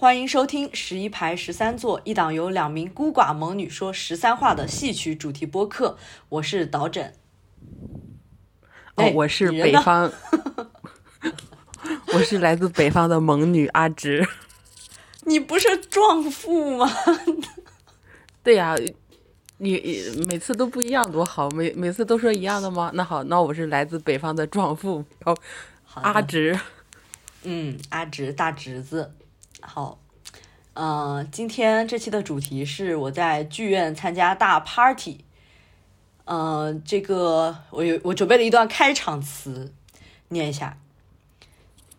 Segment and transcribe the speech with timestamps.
[0.00, 5.98] 欢迎收听十一排十三座，一档由两名孤寡猛女说十三话的戏曲主题播客。
[6.28, 7.12] 我是导枕。
[8.94, 10.12] 哦，哎我是北方，
[12.14, 14.24] 我是来自北方的猛女阿直。
[15.22, 16.88] 你不是壮妇吗？
[18.44, 18.76] 对呀、
[19.56, 21.50] 你你每次都不一样，多好！
[21.50, 22.92] 每每次都说一样的吗？
[22.94, 25.42] 那好，那我是来自北方的壮妇，然后
[25.82, 26.56] 好阿直。
[27.42, 29.12] 嗯，阿直大侄子。
[29.60, 29.98] 好，
[30.74, 35.24] 嗯、今天这期的主题是我在剧院参加大 party。
[36.24, 39.72] 嗯、这个我有我准备了一段开场词，
[40.28, 40.78] 念一下。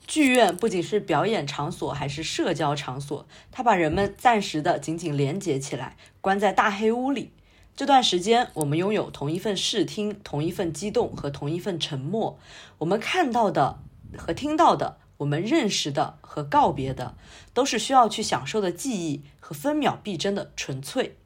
[0.07, 3.27] 剧院不仅是表演场所，还是社交场所。
[3.51, 7.31] 它把人们暂时的紧紧连接起来，关在大黑屋里。
[7.75, 12.39] 这段时间，我们拥有同一份视听、同一份激动和同一份沉默。
[12.79, 13.79] 我们看到的
[14.17, 17.15] 和听到的，我们认识的和告别的，
[17.53, 21.17] 都是需要去享受的记忆和分秒必争的纯粹。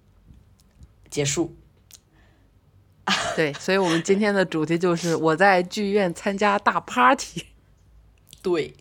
[1.10, 1.56] 结束。
[3.36, 7.44] 对，所以我们今天的主题就是我在剧院参加大 party。
[8.42, 8.74] 对，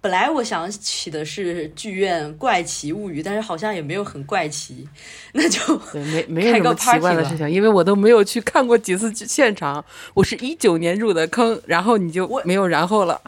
[0.00, 4.88] 本来我想起的是剧院怪奇物语，但是好像也没有很怪奇，
[5.32, 9.84] 那就对，没没有什么奇怪的事情，因为我都没有去看过几次剧现场。
[10.14, 13.20] 我是一九年入的坑，然后你就我没有然后了。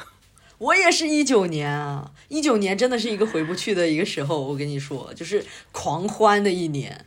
[0.64, 4.40] 我也是一九年啊，一九年真的是一个回不去的一个时候。
[4.40, 7.04] 我跟你说，就是狂欢的一年。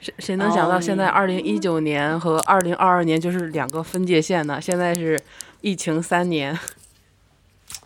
[0.00, 4.58] 谁谁能想到现在二零一九年和二零二二年就是两个分界线呢？
[4.58, 5.20] 现在是
[5.60, 6.58] 疫情三年。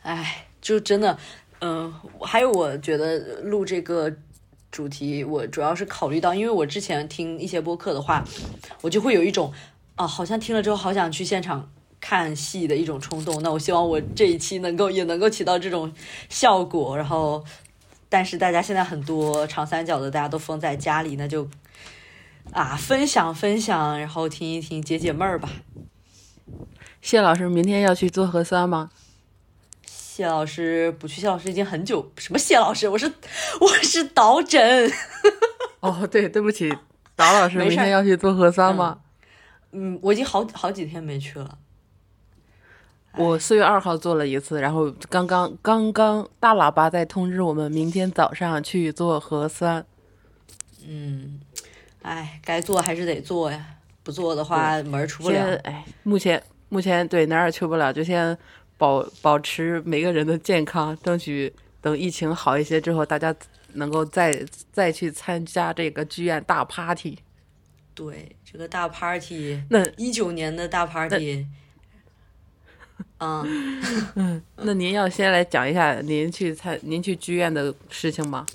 [0.03, 1.19] 哎，就真的，
[1.61, 4.13] 嗯、还有我觉得录这个
[4.71, 8.25] 主题，我主要是考虑到，因为我之前听一些播客的话，
[8.83, 9.53] 我就会有一种
[9.97, 11.69] 啊，好像听了之后好想去现场
[12.03, 13.41] 看戏的一种冲动。
[13.43, 15.91] 那我希望我这一期能够也能够起到这种
[16.29, 16.97] 效果。
[16.97, 17.43] 然后，
[18.09, 21.49] 但是大家现在很多长三角的大家都封在家里，那就
[22.53, 25.49] 啊分享分享，然后听一听解解闷儿吧。
[27.01, 28.91] 谢老师明天要去做核酸吗？
[29.87, 32.13] 谢老师不去，谢老师已经很久。
[32.19, 32.89] 什么谢老师？
[32.89, 33.11] 我是
[33.61, 34.93] 我是导诊。
[35.81, 36.71] 哦，对，对不起，
[37.17, 38.99] 导老师明天要去做核酸吗？
[39.73, 41.59] 嗯，我已经好好几天没去了。
[43.17, 49.85] 我四月二号做了一次，然后刚刚刚刚大喇叭在通知我们明天早上去做核酸。
[50.87, 51.41] 嗯，
[52.03, 53.65] 哎，该做还是得做呀，
[54.03, 55.37] 不做的话门儿出不了。
[55.37, 58.37] 先哎，目前目前对哪儿也去不了，就先
[58.79, 63.35] 保保持每个人的健康，争取等疫情好一些之后，大家
[63.75, 67.19] 能够再再去参加这个剧院大 party。
[67.95, 71.47] 对，这个大 party，那一九年的大 party，
[73.21, 78.47] 嗯， 那您要先来讲一下您去参您去剧院的事情吗？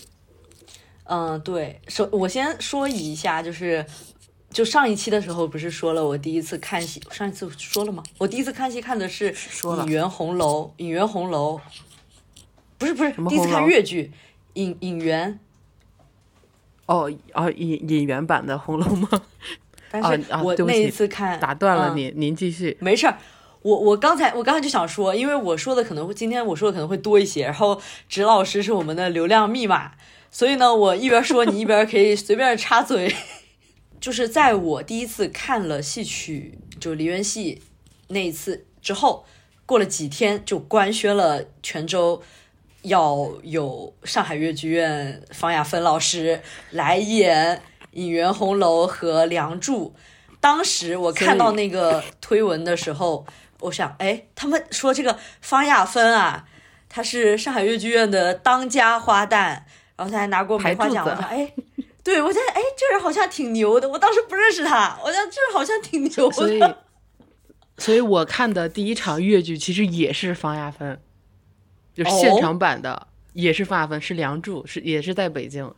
[1.06, 3.86] 嗯，对，首我先说一下，就是
[4.50, 8.04] 就上一期的时候不是说了我第一次看戏，上一次说了吗？
[8.18, 11.58] 我第一次看戏看的是说《影园红楼》，《影园红楼》
[12.78, 14.12] 不是不是第一次看越剧，
[14.56, 15.40] 影影园，
[16.88, 19.06] 哦哦，引引原版的《红楼梦》
[19.90, 22.78] 但是啊我那一次看打断了嗯您，您继续。
[22.82, 23.18] 没事儿，
[23.62, 29.92] 我我刚才我刚才就想说，因为我说的可能会今天我说的可能会多一些，然后直老师是我们的流量密码，
[30.32, 33.16] 所以呢，我一边说你一边可以随便插嘴。
[34.00, 37.64] 就是在我第一次看了戏曲，就梨园戏
[38.10, 39.26] 那一次之后，
[39.66, 42.22] 过了几天就官宣了泉州
[42.84, 47.58] 要有上海越剧院方亚芬老师来演
[47.94, 49.88] 《影元红楼》和《梁祝》。
[50.40, 53.26] 当时我看到那个推文的时候，
[53.60, 56.46] 我想，哎，他们说这个方亚芬啊，
[56.88, 59.62] 她是上海越剧院的当家花旦，
[59.96, 61.06] 然后她还拿过梅花奖。
[61.06, 61.54] 我想，哎，
[62.04, 63.90] 对我觉得，哎，这人好像挺牛的。
[63.90, 66.78] 我当时不认识他，我觉得这人好像挺牛所以的。，
[67.78, 71.00] 所以我看的第一场越剧其实也是方亚芬，
[71.94, 75.74] 就是哦现场版的，也是方亚芬，是《梁祝》，是也是在北京。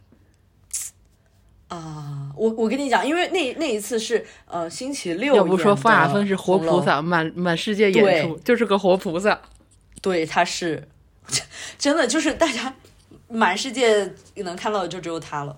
[1.69, 9.39] 啊，我我跟你讲，因为那那一次是呃星期六，要不说方亚芬是活菩，萨，满满世界演出，就是个活菩萨。
[10.01, 10.87] 对，他是
[11.77, 12.73] 真的就是大家
[13.27, 15.55] 满世界能看到的就只有他了。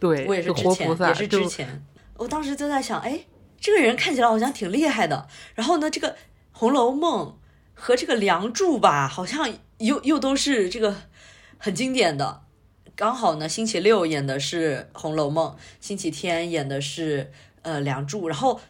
[0.00, 1.84] 对，我也是之前，活菩萨，也是之前，
[2.16, 3.20] 我当时就在想，哎，
[3.60, 5.28] 这个人看起来好像挺厉害的。
[5.54, 6.08] 然后呢，这个
[6.52, 7.26] 《红楼梦》
[7.74, 10.96] 和这个《梁祝》吧，好像又又都是这个
[11.58, 12.43] 很经典的。
[12.96, 15.50] 刚好呢，星期六演的是《红楼梦》，
[15.80, 17.32] 星期天演的是
[17.62, 18.60] 呃《梁祝》，然后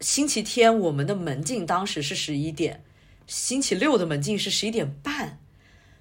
[0.00, 2.82] 星期天我们的门禁当时是十一点，
[3.28, 5.38] 星期六的门禁是十一点半。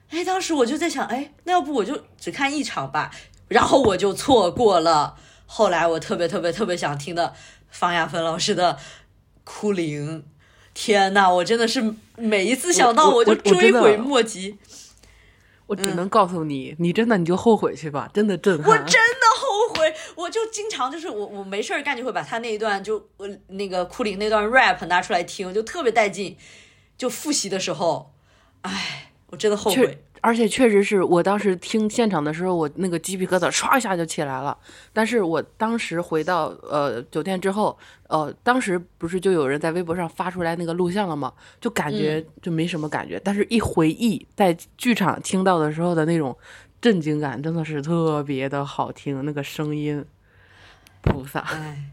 [0.09, 3.11] 哎，当时我就在想，哎，那要不我就只看一场吧，
[3.47, 5.15] 然后我就错过了。
[5.45, 7.35] 后来我特别特别特别想听的
[7.69, 8.73] 方亚芬老师的
[9.43, 10.21] 《哭灵》，
[10.73, 14.57] 天呐，我真的是每一次想到我就追悔莫及。
[15.69, 18.77] 我只能告诉你，你真的你就后悔去吧，真的震撼我。
[18.85, 26.35] 真的后悔，我就经常就是我我没事儿干就会把他那一段就呃那个库林那段 rap 拿出来听，就特别带劲。
[26.97, 28.13] 就复习的时候，
[28.63, 30.03] 哎，我真的后悔。
[30.21, 34.57] 而且确实是我当时听现场的时候，我那个鸡皮疙瘩唰一下就起来了。
[34.91, 37.77] 但是我当时回到呃酒店之后，
[38.07, 41.31] 呃，当时不是就有人在微博上发出来那个录像了吗？
[41.61, 46.37] 就感觉就没什么感觉，但是一回忆在剧场听到的时候的那种
[46.81, 50.03] 震惊感，真的是特别的好听，那个声音，
[51.01, 51.39] 菩萨。
[51.39, 51.85] 哎，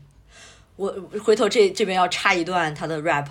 [0.77, 3.27] 我回头这这边要插一段他的 rap。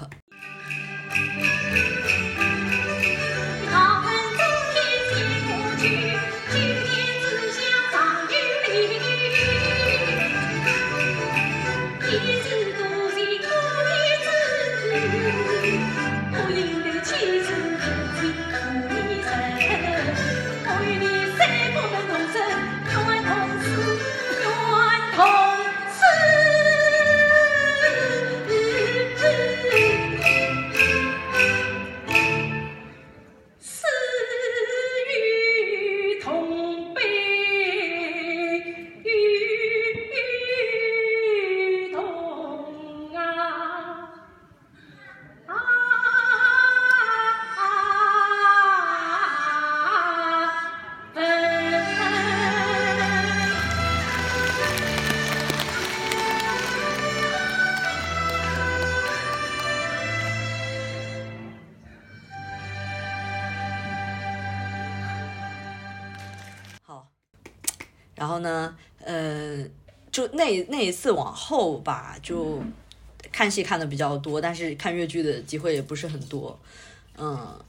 [70.63, 72.61] 那那一次往后吧，就
[73.31, 76.57] 看戏看的比较多，但是看越剧的机会也不是很多。
[77.17, 77.59] 嗯，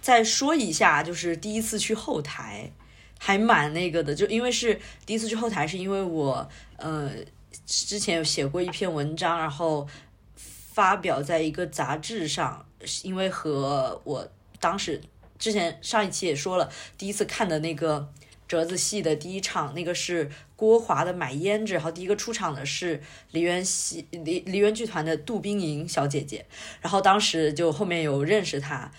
[0.00, 2.70] 再说一下，就是第一次去后台，
[3.18, 7.10] 还蛮那个的，就因为是第一次去后台，是因为我呃
[7.66, 9.86] 之前有写过一篇文章，然后
[10.34, 14.26] 发表在一个杂志上，是因为和我
[14.58, 15.00] 当时
[15.38, 18.10] 之前上一期也说了，第一次看的那个
[18.52, 26.44] 折子戏的第一场，那个是郭华的《买胭脂》，然后第一个出场的是梨园戏梨梨园剧团的杜冰莹小姐姐，
[26.82, 28.92] 然后当时就后面有认识她，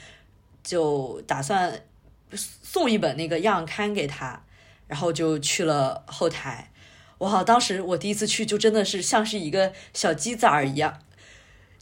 [0.63, 1.83] 就打算
[2.33, 4.43] 送一本那个样刊给她，
[4.87, 6.71] 然后就去了后台。
[7.19, 10.97] 哇，当时我第一次去，就真的是像是一个小鸡崽儿一样，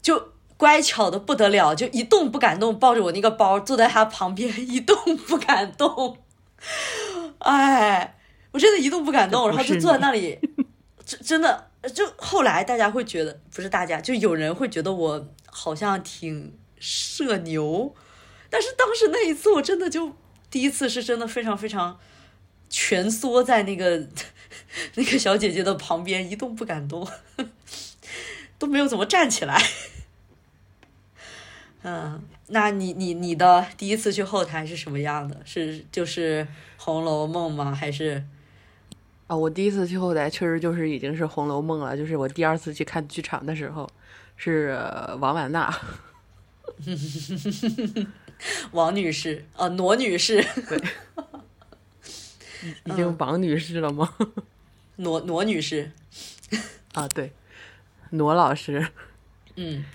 [0.02, 6.18] 就乖巧的不得了，就一动不敢动，抱着我那个包坐在他旁边一动不敢动。
[7.42, 8.18] 哎，
[8.52, 10.40] 我真的一动不敢动，然后就坐在那里，
[11.06, 17.96] 真真的就后来大家会觉得，不是大家，就有人会觉得我好像挺社牛，
[18.50, 20.16] 但是当时那一次我真的就
[20.50, 22.00] 第一次是真的非常非常
[22.70, 24.08] 蜷缩在那个
[24.96, 27.08] 那个小姐姐的旁边，一动不敢动，
[28.60, 29.62] 都没有怎么站起来。
[31.84, 35.42] 嗯，那你你你的第一次去后台是什么样的？
[35.44, 36.44] 是就是
[36.84, 37.76] 《红楼梦》吗？
[37.76, 38.24] 还是
[39.28, 43.88] 啊，我第一次去后台确实就是已经是《红楼梦》了，就是我第二次去看剧场的时候，
[44.36, 45.72] 是呃王婉娜。
[48.72, 49.46] 王女士？
[49.56, 50.44] 呃，罗女士，
[52.86, 54.12] 已经王女士了吗？
[54.98, 55.92] 罗罗女士。
[56.94, 57.32] 啊，对，
[58.10, 58.88] 罗老师。
[59.56, 59.86] 嗯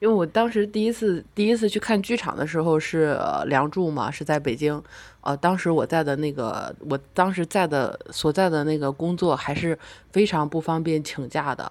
[0.00, 4.80] 因为我当时第一次第一次去看剧场的时候是呃《梁祝》嘛，是在北京。
[5.28, 9.78] 呃，当时我在的那个，我当时在的所在的那个工作还是
[10.10, 11.70] 非常不方便请假的，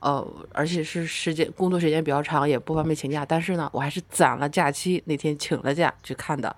[0.00, 0.22] 呃，
[0.52, 3.24] 而且是时间工作时间比较长，也不方便请假。
[3.24, 6.54] 但是呢，我还是攒了假期，那天请了假去看的，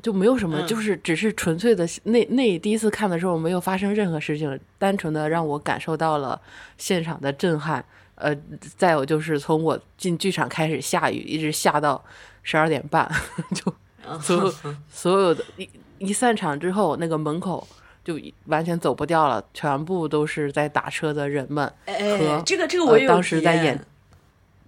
[0.00, 6.40] 就没有什么，嗯就是只是纯粹的那那第一次看的时候没有发生任何事情，单纯的让我感受到了
[6.78, 7.84] 现场的震撼。
[8.14, 8.32] 呃，
[8.76, 12.00] 再有就是从我进剧场开始下雨，一直下到
[12.44, 13.10] 十二点半，
[13.52, 13.74] 就
[14.20, 14.54] 所有
[14.88, 17.66] 所有的一一散场之后，那个门口
[18.04, 21.72] 就完全走不掉了，全部都是在打车的人们。
[21.86, 23.84] 哎和，这个这个呃我当时在演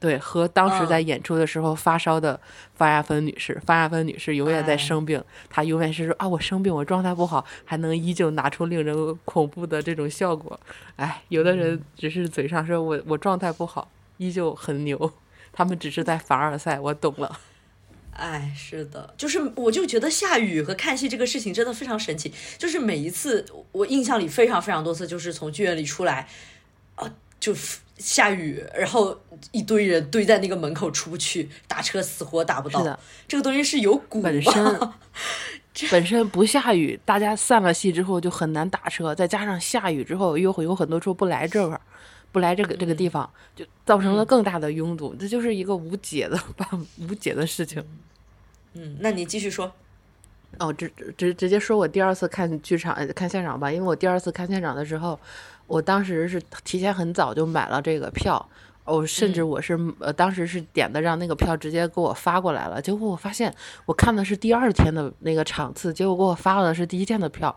[0.00, 2.38] 对，和当时嗯在演出的时候发烧的
[2.76, 10.58] 方亚芬女士，方亚芬女士永远在哎生病，她永远是说啊，我生病，我状态不好，还能依旧拿出令人恐怖的这种效果。
[10.94, 15.12] 哎，有的嗯人只是嘴上说我我状态不好，依旧很牛，
[15.52, 17.36] 他们只是在凡尔赛，我懂了。
[18.18, 22.32] 哎，是的，就是我就觉得下雨和看戏这个事情真的非常神奇。
[22.58, 26.28] 就是每一次我印象里非常非常多次，就是从剧院里出来，
[26.96, 27.08] 啊，
[27.38, 27.54] 就
[27.96, 29.16] 下雨，然后
[29.52, 32.80] 一堆人堆在那个门口出不去，打车死活打不到。
[32.80, 32.98] 是的
[33.28, 34.42] 这个东西是有蛊本？
[34.42, 41.80] 身本身不下雨，大家散了戏之后就很难打车，再加上下雨之后又会有很多车不来这儿，
[42.32, 46.68] 不来这个这个地方，就造成了更大的拥堵，这就是一个无解的办
[46.98, 47.84] 无解的事情。
[48.74, 49.72] 嗯，那你继续说。
[50.58, 55.16] 哦，直直直接说我第二次看剧场呃看现场吧，因为我第二次看现场的时候，
[55.66, 58.48] 我当时是提前很早就买了这个票，
[58.84, 63.54] 哦，甚至我是、呃当时是点的让那个票直接给我发过来了，结果我发现
[63.84, 67.54] 我看的是第二天的那个场次，结果给我发了的是第一天的票，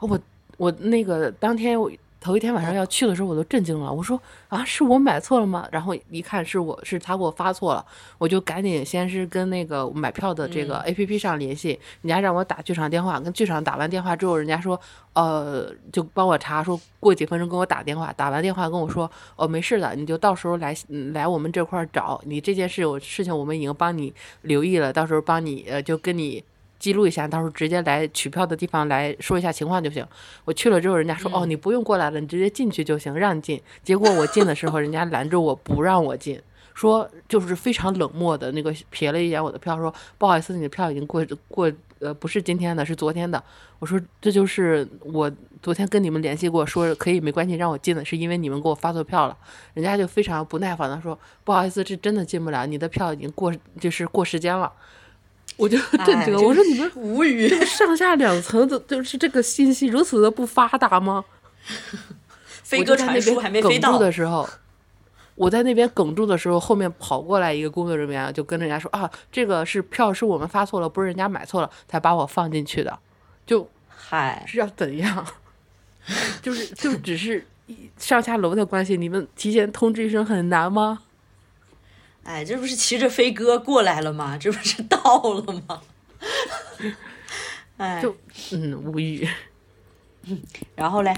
[0.00, 0.20] 我
[0.58, 1.90] 我那个当天我
[2.26, 3.92] 头一天晚上要去的时候，我都震惊了。
[3.92, 5.68] 我说啊，是我买错了吗？
[5.70, 7.86] 然后一看是我是他给我发错了，
[8.18, 14.78] 我就赶紧先是跟那个买票的这个 A P P 上联系，人家让我打剧场电话，跟剧场打完电话之后，人家说
[15.12, 26.42] 呃就帮我查，说过几分钟给我打电话，打完电话跟我说哦没事的，你就到时候来嗯来我们这块儿找你这件事有事情，我们已经帮你留意了，到时候帮你呃就跟你。
[26.78, 30.06] 记录一下，到时候直接来取票的地方来说一下情况就行。
[30.44, 33.60] 我去了之后，人家说、哦，你不用过来了，你直接进去就行，让你进。
[33.82, 36.40] 结果我进的时候，人家拦着我不让我进，
[36.74, 43.42] 说就是非常冷漠的那个瞥了一眼我的票，说不好意思，你的票已经过过呃不是今天的，是昨天的。
[43.78, 45.30] 我说这就是我
[45.62, 49.36] 昨天跟你们联系过，说可以没关系让我进的，是因为你们给我发错票了。
[49.74, 54.72] 人家就非常不耐烦的说不好意思，这真的进不了，你的票已经过就是过时间了。
[55.56, 57.48] 我就震惊我说你们无语。
[57.48, 61.24] 这个上下两层的，就是这个信息如此的不发达吗？
[62.62, 64.48] 飞鸽传书还没飞到的时候，
[65.36, 72.98] 我在那边哽住的时候，后面跑过来一个工作人员，就跟人家说啊，这个是票是我们发错了，不是人家买错了，才把我放进去的，
[73.46, 75.24] 就嗨，是要怎样？
[76.42, 77.46] 就是就只是
[77.98, 81.00] 上下楼的关系，你们提前通知一声很难吗？
[82.26, 84.36] 哎，这不是骑着飞鸽过来了吗？
[84.36, 85.80] 这不是到了吗？
[87.78, 88.14] 哎，就
[88.52, 89.26] 嗯无语。
[90.74, 91.14] 然后嘞，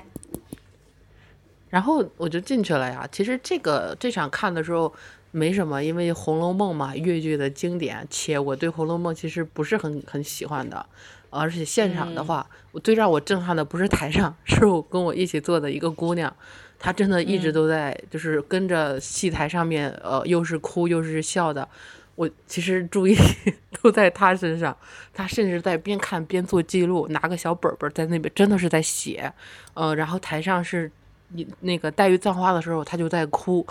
[1.71, 3.09] 然后我就进去了呀。
[3.11, 4.93] 其实这个这场看的时候
[5.31, 10.85] 没什么，因为《红楼梦》嘛，越剧的经典，且我对《红楼梦》其实不是很很喜欢的。
[11.31, 16.35] 而且现场的话，我最让我震撼的不是台上， 是我跟我一起坐的一个姑娘，
[16.79, 21.69] 她真的一直都在，就是跟着戏台上面，呃，又是哭又是笑的。
[22.15, 24.77] 我其实注意力 都在他身上，
[25.15, 29.33] 他甚至在边看边做记录，拿个小本本在那边真的是在写，
[29.75, 30.91] 呃，然后台上是
[31.29, 33.67] 你那个黛玉葬花的时候，他就在哭。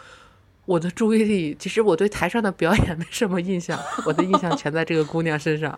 [0.65, 5.77] 我的注意力，其实我对台上的表演没什么印象，我的印象全在这个姑娘身上。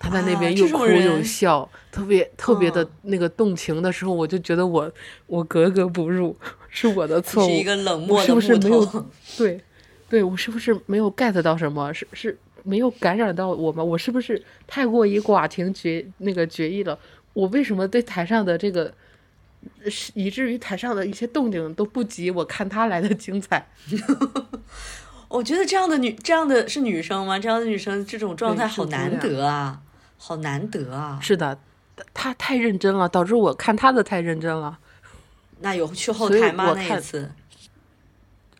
[0.00, 4.90] 她在那啊边又哭又笑，特别特别的嗯那个动情的时候，我就觉得我
[5.26, 6.34] 我格格不入，
[6.70, 7.48] 是我的错误。
[7.48, 9.06] 是一个冷我漠的是不是没有。
[9.36, 9.60] 对，
[10.08, 11.92] 对我是不是没有 get 到什么？
[11.92, 13.84] 是是没有感染到我吗？
[13.84, 16.98] 我是不是太过于寡情决那个决意了？
[17.34, 18.92] 我为什么对台上的这个，
[19.88, 23.68] 是以至于台上的一些动静都不及我看他来的精彩？
[25.28, 27.38] 我觉得这样的女，这样的是女生吗？
[27.38, 29.80] 这样的女生这种状态好难得啊，
[30.22, 31.18] 好难得啊。
[31.22, 31.58] 是的，
[32.12, 34.78] 他太认真了，导致我看他的太认真了。
[35.60, 36.68] 那有去后台吗？
[36.68, 37.30] 我看那一次？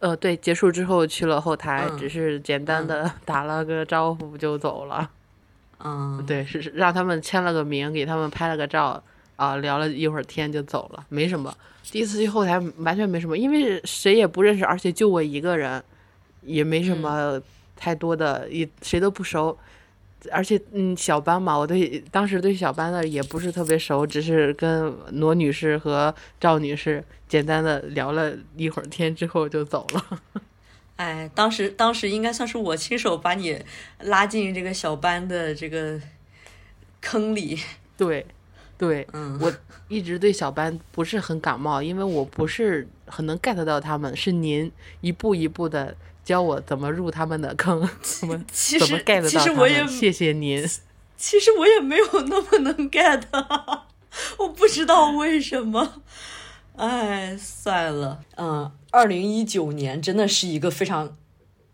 [0.00, 5.10] 呃，对，结束之后去了后台，嗯只是简单的 打了个招呼就走了。
[5.84, 9.02] 嗯，对，是是让他们签了个名，给他们拍了个照，
[9.36, 11.54] 啊，聊了一会儿天就走了，没什么。
[11.90, 15.82] 第一次去后台完全没什么，因为谁也不认识，而且就我一个人，
[16.42, 17.40] 也没什么
[17.76, 19.56] 太多的，也谁都不熟。
[20.30, 30.20] 而且，嗯，小班嘛，我对当时对小班的也不是特别熟，只是跟罗女士和赵女士简单的聊了一会儿天之后就走了。
[30.96, 33.58] 哎，当时当时应该算是我亲手把你
[34.00, 35.98] 拉进这个小班的这个
[37.00, 37.58] 坑里。
[37.96, 38.26] 对，
[38.80, 39.52] 对，嗯我
[39.88, 44.72] 一直对小班不是很感冒，因为我不是很能 get 到他们，是您
[45.02, 45.94] 一步一步的
[46.24, 50.66] 教我怎么入他们的坑，怎么其怎么实 get 其到他实我也们，谢谢您。
[51.18, 53.20] 其实我也没有那么能 get，
[54.38, 56.00] 我不知道为什么。
[56.76, 61.14] 哎，算了，嗯，二零一九年真的是一个非常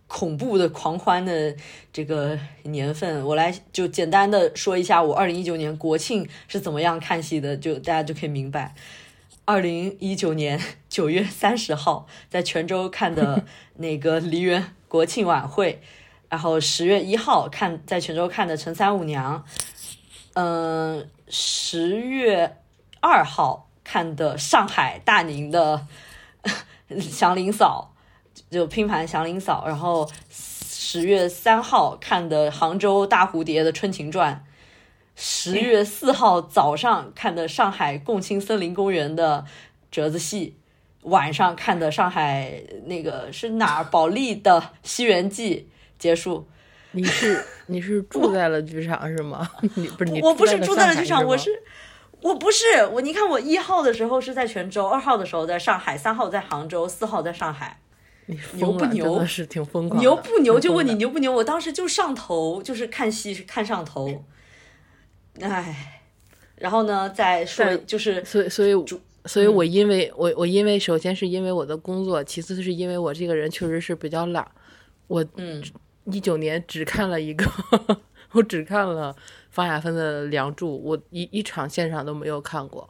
[0.06, 1.54] 恐怖的狂欢的
[1.92, 3.24] 这个年份。
[3.24, 8.74] 我来就简单的说一下我二零一九年国庆是怎么样看戏的，就大家就可以明白。
[9.44, 13.44] 二零一九年九月三十号在泉州看的
[13.76, 15.80] 那个梨园国庆晚会，
[16.28, 19.44] 然后十月一号看在泉州看的《陈三五娘》，
[20.34, 22.56] 嗯，十月
[23.00, 25.86] 二号看的上海大宁的
[27.00, 27.94] 祥林嫂，
[28.50, 34.44] 就拼盘祥林嫂，然后十月三号看的杭州大蝴蝶的《春情传》，
[35.14, 39.44] 十月四号早上看的上海共青森林公园的
[39.90, 40.56] 折子戏，
[41.02, 45.68] 晚上看的上海那个是哪儿保利的《西园记》
[46.00, 46.46] 结束。
[46.92, 49.50] 你是你是住在了剧场是吗？
[49.74, 51.50] 你不是你我不是住在了剧场，我是
[52.22, 53.00] 我不是我。
[53.00, 57.80] 你看我一号的时候是在泉州，二号的时候在上海，三号在杭州，四号在上海。
[58.26, 60.58] 你牛不牛是挺疯狂，牛不牛？
[60.58, 61.32] 就问你牛不牛？
[61.32, 64.24] 我当时就上头，就是看戏看上头。
[65.40, 66.02] 唉，
[66.56, 68.84] 然后呢，再说就是所以，所以，
[69.26, 74.46] 所以我因为我我因为首先是因为我的工作，其次是因为我这个人确实是比较懒。
[75.06, 75.62] 我嗯
[76.06, 77.44] 一九年只看了一个，
[78.32, 79.14] 我只看了
[79.50, 82.88] 方亚芬的《梁祝》，我一一场现场都没有看过，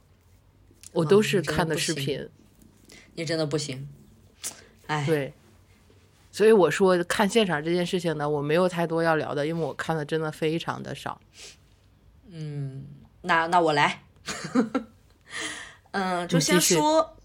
[0.92, 2.26] 我都是看的视频。
[3.14, 3.88] 你真的不行。
[4.86, 5.32] 唉，对，
[6.30, 11.20] 所以我说看现场这件事情呢，我没有太多要聊的，因为我看的真的非常的少。
[12.30, 12.84] 嗯
[13.22, 14.02] 那那我来，
[15.92, 17.16] 嗯，就先说，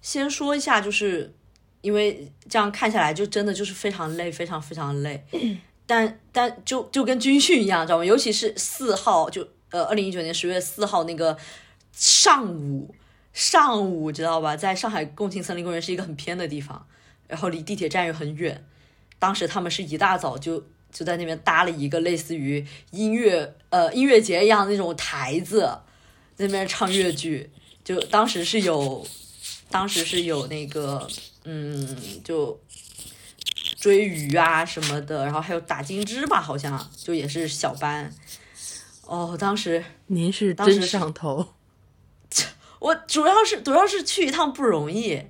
[0.00, 1.34] 先说一下，就是
[1.80, 5.24] 因为这样看下来，就真的就是非常累，非常非常累。
[5.86, 8.04] 但但就就跟军训一样，知道吗？
[8.04, 11.36] 尤其是四号，就呃，二零一九年十月四号那个
[11.92, 12.94] 上午，
[13.38, 14.56] 上午知道吧？
[14.56, 16.84] 在上海共青森林公园是一个很偏的地方，
[17.28, 18.66] 然后离地铁站又很远。
[19.20, 20.58] 当时他们是一大早就
[20.90, 25.60] 就在那边搭了一个类似于音乐呃音乐节一样的那种台子，
[26.34, 27.48] 在那边唱越剧。
[27.84, 29.06] 就当时是有，
[29.70, 31.08] 当时是有那个
[31.44, 32.60] 嗯，就
[33.78, 38.12] 追鱼啊什么的，然后还有打金枝吧，好像就也是小班。
[39.06, 41.54] 哦，当时您是真当时上头，
[42.78, 45.20] 我主要是主要是去一趟不容易，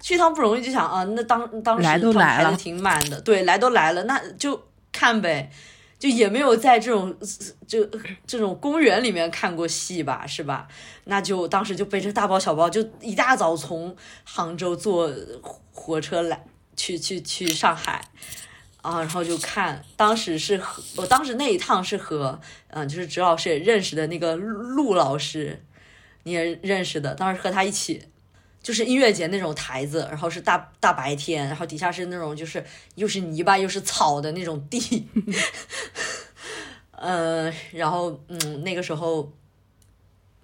[0.00, 5.50] 去一趟不容易，就想啊，那当当时来都来了挺满的，对，来都来了，那就看呗，
[5.98, 7.16] 就也没有在这种
[7.66, 7.84] 就
[8.26, 10.68] 这种公园里面看过戏吧，是吧？
[11.04, 15.10] 那就当时就背着大包小包，就一大早从杭州坐
[15.72, 16.44] 火车来
[16.76, 18.04] 去去去上海。
[18.82, 25.62] 啊，然后就看，当时是和我当时那一趟是和，嗯、就是指老师也认识的那个陆老师，
[26.24, 28.02] 你也认识的，当时和他一起，
[28.62, 32.64] 就是音乐节那种台子，然后是大大白天，然后底下是那种就是
[32.96, 35.08] 又是泥巴又是草的那种地，
[36.92, 39.32] 呃，然后嗯，那个时候，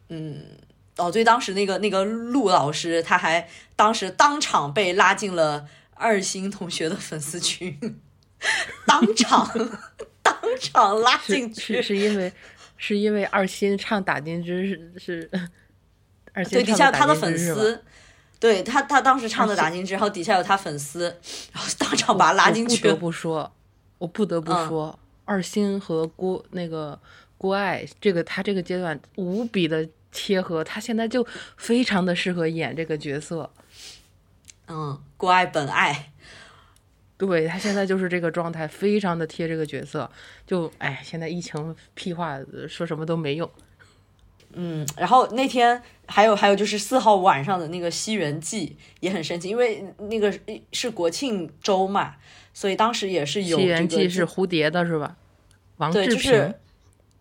[0.08, 0.56] 嗯，
[0.96, 8.00] 哦，对，当时那个那个陆老师，他还当时当场被拉进了二星同学的粉丝群，
[8.86, 9.50] 当场
[10.22, 12.32] 当场拉进去是，是因为
[12.78, 15.30] 是因为二星唱打金枝是是
[16.44, 17.82] 对，底下有他的粉丝，
[18.38, 21.04] 对他他当时唱的打金枝，然后底下有他粉丝，
[21.52, 22.96] 然后当场把他拉进去不得。
[22.96, 23.50] 不说，
[23.98, 26.98] 我不得不嗯说，二星和郭那个
[27.38, 33.50] 郭艾，这个他这个阶段无比的贴合，他现在就非常的适合演这个角色。
[34.68, 36.12] 嗯，郭艾本爱，
[37.16, 40.10] 对他现在就是这个状态，非常的贴这个角色。
[40.46, 43.50] 就哎，现在疫情屁话说什么都没用。
[44.58, 50.32] 嗯，然后那天还有还有就是四号晚上的那个西园记也很神奇，因为那个
[50.72, 52.14] 是国庆周嘛，
[52.54, 55.16] 所以当时也是有西这个园记是蝴蝶的是吧？
[55.76, 56.54] 王对，志平、就是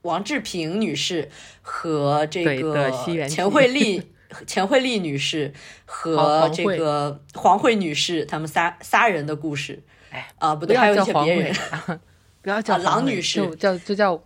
[0.03, 1.29] 王志平女士
[1.61, 2.89] 和这个
[3.27, 4.01] 钱惠丽
[4.47, 5.53] 钱惠丽女士
[5.85, 9.83] 和这个黄慧女士他们仨仨人的故事。
[10.09, 11.53] 哎啊、不对，还有一些别人。
[12.41, 14.23] 不要叫啊郎女士就叫就叫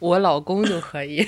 [0.00, 1.26] 我老公就可以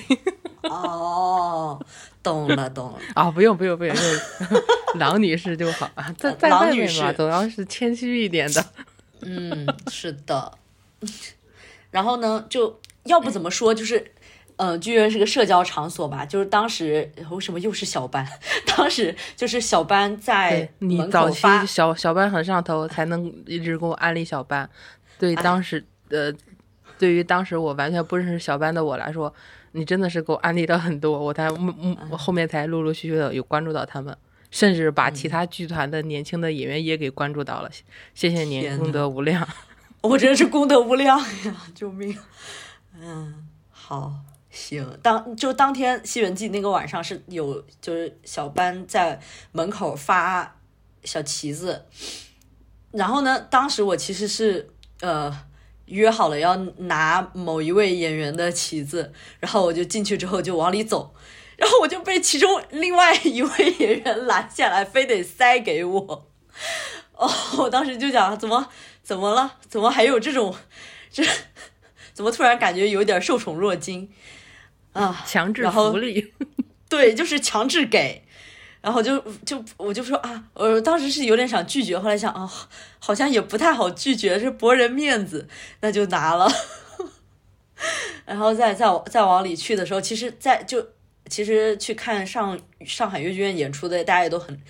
[0.69, 1.81] 哦，
[2.23, 2.99] 懂了懂了。
[3.15, 4.21] 啊，不用不用不用，就是
[4.99, 8.65] 郎女士就好啊，在在郎女外面嘛，士总要是谦虚一点的。
[9.23, 10.53] 嗯，是的。
[11.91, 14.13] 然后呢，就要不怎么说，就是，
[14.57, 16.25] 呃，剧院是个社交场所吧。
[16.27, 18.27] 就是当时为什么又是小班？
[18.77, 24.69] 当时就是小班在对你门早期小小班很上头，才能一直给我安利小班。
[25.19, 26.33] 对哎当时呃，
[26.99, 29.33] 对于当时我完全不认识小班的我来说，
[29.77, 34.17] 你真的是给我安利到很多，我才嗯嗯哎我后面才陆陆续续的有关注到他们，
[34.53, 37.69] 甚至把嗯其他剧团的年轻的演员也给关注到了。
[38.15, 39.47] 谢谢您，功德无量。
[40.01, 41.57] 我真是功德无量呀！
[41.75, 42.17] 救命！
[43.01, 44.13] 嗯，好，
[44.49, 44.87] 行。
[45.03, 49.19] 当就当天西园记那个晚上是有，就是小班在
[49.51, 50.57] 门口发
[51.03, 51.87] 小旗子，
[52.93, 55.37] 然后呢，当时我其实是呃
[55.87, 61.15] 约好了要拿某一位演员的旗子，然后我就进去之后就往里走，
[61.57, 66.29] 然后我就被其中另外一位演员拦下来，非得塞给我。
[67.15, 68.69] 哦，我当时就讲怎么
[69.03, 69.59] 怎么了？
[69.69, 70.55] 怎么还有这种
[71.13, 71.23] 这？
[72.13, 74.09] 怎么突然感觉有点受宠若惊
[74.93, 75.25] 啊？
[75.27, 76.33] 强制然后福利，
[76.89, 78.24] 对，就是强制给，
[78.85, 82.47] 然后就就我就说啊，我当时是有点想拒绝，后来想啊，
[82.99, 85.49] 好像也不太好拒绝，是驳人面子，
[85.81, 86.47] 那就拿了。
[88.27, 90.87] 然后再再再往里去的时候，其实在就
[91.31, 94.61] 其实去看上上海越剧院演出的，大家也都很。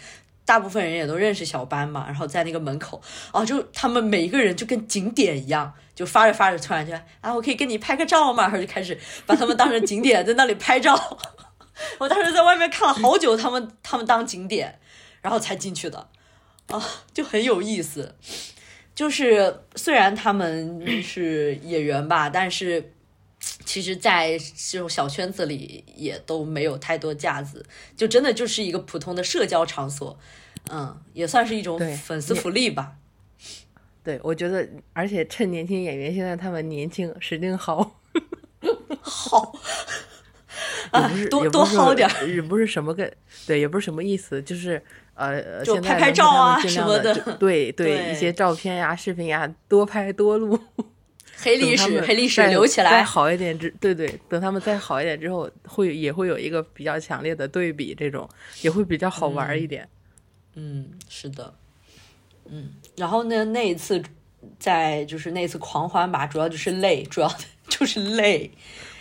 [0.46, 3.00] 大部分人也都认识小班嘛，然后在那个门口，
[3.32, 8.42] 啊，就他们每一个人就跟景点一样，就发着发着，突然就啊，我可以跟你拍个照吗？
[8.42, 10.94] 然后就开始把他们当成景点，在那里拍照。
[11.98, 14.78] 我当时在外面看了好久，他们他们当景点，
[15.20, 16.08] 然后才进去的，
[16.68, 16.82] 啊，
[17.12, 18.14] 就很有意思。
[18.94, 22.92] 就是虽然他们 是演员吧，但是
[23.64, 30.16] 其实，在这种小圈子里也都没有太多架子，就真的就是一个普通的社交场所，
[30.70, 32.92] 嗯，也算是一种粉丝福利吧。
[34.04, 37.90] 对我觉得，而且趁年轻演员现在他们年轻，使劲薅，
[39.00, 40.13] 好， 也
[40.94, 43.10] 啊不是，多也多薅点儿也不是什么个，
[43.46, 44.82] 对，也不是什么意思，就是
[45.14, 50.58] 呃，就拍拍照啊什么的对 对一些照片呀、视频呀，多拍多录。
[51.36, 53.02] 黑历史，黑历史留起来再。
[53.02, 58.26] 好一点之，对对，等他们再好一点之后，会也会有一个比较强烈的对比，这种
[58.62, 59.86] 也会比较好玩一点。
[60.54, 61.52] 嗯，是的，
[62.48, 64.00] 嗯，然后呢，那一次
[64.60, 67.28] 在就是那次狂欢吧，主要就是累，主要
[67.78, 68.50] 就是累。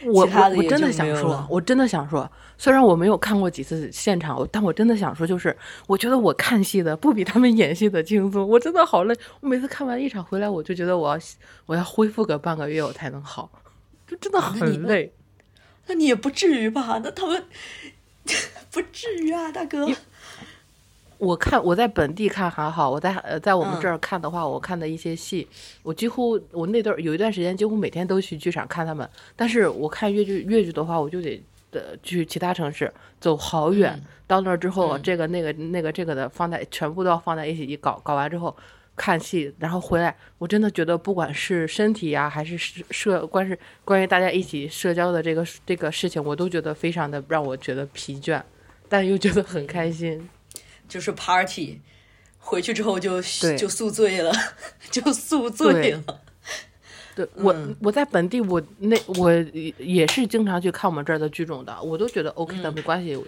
[0.05, 5.55] 我我我真的想说，我真的想说，虽然我没有看过几次现场，但我真的想说，就是
[5.87, 9.15] 我觉得我看戏的不比他们演戏的轻松，我真的好累。
[9.39, 11.19] 我每次看完一场回来，我就觉得我要
[11.65, 13.49] 我要恢复个半个月我才能好，
[14.05, 15.13] 就真的很累。
[15.87, 16.99] 那你也不至于吧？
[17.03, 17.41] 那他们
[18.71, 19.87] 不至于啊，大哥。
[21.23, 25.47] 我看我在本地看还好，我在呃在我们嗯这儿看的话，我看的一些戏，
[25.81, 29.09] 我几乎我那段有一段时间几乎每天都去剧场看他们。
[29.35, 38.55] 但是我看越剧越剧的话，我就得呃去其他城市走好远，嗯到那儿之后，嗯这个那个那个这个的放在全部都要放在一起一搞搞完之后。
[38.95, 48.39] 看戏，然后回来，我真的觉得，不管是身体呀、还是社社关是关于大家一起社交的这个这个事情，我都觉得非常的让我觉得疲倦，
[48.87, 50.29] 但又觉得很开心。
[50.93, 51.79] 就是 party，
[52.37, 53.19] 回去之后就
[53.57, 54.31] 就宿醉了，
[54.91, 56.21] 就宿醉了。
[57.15, 63.19] 对我，嗯我在本地，我那我也也是经常去看我们这儿的剧种的，我都觉得 OK 的，没关系。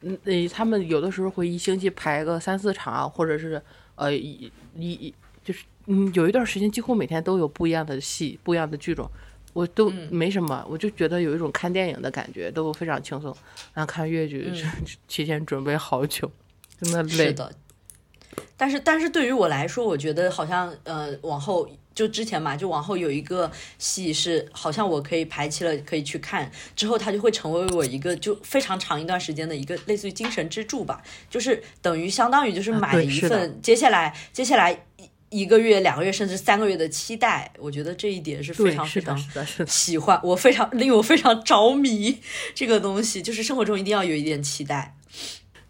[0.00, 3.62] 嗯，呃他们有的时候会一星期排个三四场啊，或者是
[3.94, 9.08] 呃一一一就是嗯，有一段时间几乎每天都有不一样的戏，不一样的剧种，
[9.52, 13.32] 我都嗯没什么，我就觉得有一种看电影的感觉，都非常轻松。
[13.72, 14.52] 然后看越剧，
[15.06, 16.30] 提前准备好久，
[16.80, 17.26] 真的累。
[17.26, 17.52] 是的，
[18.56, 34.72] 但是但是对于我来说，我觉得好像呃，往后就之前嘛，就往后有一个戏是好像我可以排期了，可以去看，之后它就会成为我一个就非常长一段时间的一个类似于精神支柱吧，就是等于相当于就是啊买一份接下来接下来
[35.30, 39.16] 一一个月、两个月甚至三个月的期待，我觉得这一点是非常非常。
[39.66, 42.18] 喜欢，我非常令我非常着迷
[42.54, 44.96] 这个东西，就是生活中一定要有一点期待。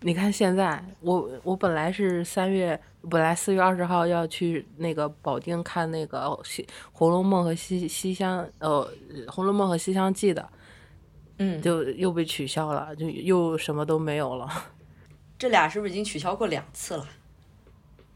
[0.06, 8.86] 你看现在，我我本来是三月，本来四月二十号要去那个保定看那个《西红楼梦》和《西西厢》呃
[9.30, 10.46] 《红楼梦》和《西厢记》的，
[11.38, 14.46] 嗯，就又被取消了，就又什么都没有了。
[15.38, 17.08] 这俩是不是已经取消过两次了？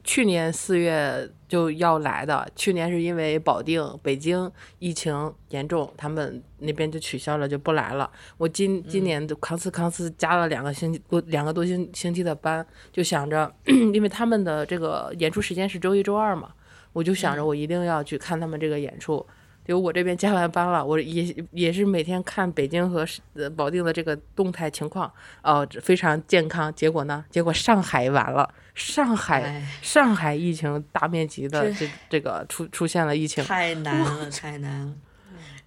[0.08, 8.10] 去年四月就要来的，去年是因为保定、北京疫情严重，他们那边就取消了，就不来了。
[8.38, 16.54] 我今今年就康斯康斯加了两个星期多两个多星星期的班，就想着， 因为他们的这个演出时间是周一周二嘛，
[16.94, 19.24] 我就想着我一定要去看他们这个演出。
[19.68, 26.74] 结果我这边加完班了，我也也是每天看北京和呃保定的这个动态情况，哦、非常健康。
[26.74, 34.94] 结果呢，结果上海完了，上海哎上海疫情大面积的这这这个出出现了疫情，太难了，太难了，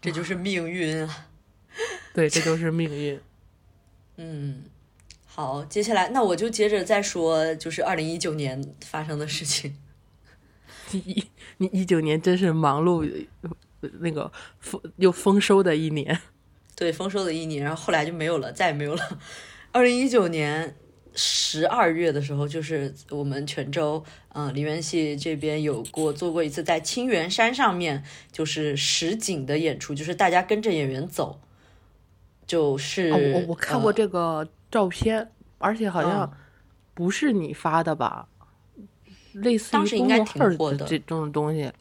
[0.01, 1.27] 这就是命运啊。
[2.15, 3.19] 对，这就是命运。
[4.17, 4.63] 嗯，
[5.27, 9.77] 好，接下来那我就接着再说，就是二零一九年发生的事情。
[10.91, 11.23] 一
[11.57, 13.07] 你一九年真是忙碌，
[13.43, 13.51] 呃
[13.99, 16.19] 那个丰又丰收的一年。
[16.75, 19.19] 对，丰收的一年，然后后来就没有了，再也没有了。
[19.71, 20.75] 二零一九年，
[21.13, 31.39] 十二月的时候，就是我们泉州，嗯、梨园戏这边有过做过一次在清源山上面，就是实景的演出，就是大家跟着演员走，
[32.47, 36.37] 就是、哦我我看过呃这个照片，而且好像嗯
[36.93, 38.27] 不是你发的吧？
[39.33, 41.71] 类似当时应该于公众号挺火的的这种东西，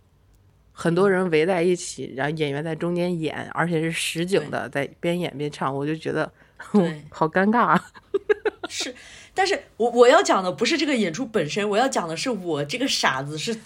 [0.80, 6.32] 很多人围在一起，然后演员在中间演，而且是实景的，在边演边唱，我就觉得
[6.72, 7.84] 对 好尴尬啊。
[8.66, 8.94] 是，
[9.34, 13.60] 但是我我要讲的不是这个演出本身，我要讲的是我这个傻子是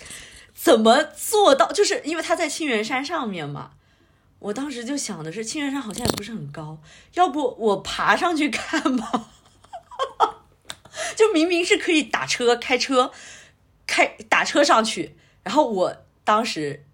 [0.53, 3.71] 怎么做到，就是因为他在清源山上面嘛。
[4.41, 6.79] 我当时就想的是，清源山好像也不是很高，
[7.15, 9.31] 要不我爬上去看吧？
[11.15, 13.13] 就明明是可以打车、开车、
[13.87, 16.85] 开打车上去，然后我当时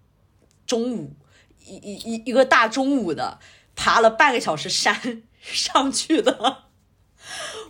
[0.71, 1.13] 中午
[1.59, 3.39] 一一一一个大中午的
[3.75, 6.63] 爬了半个小时山 上去的。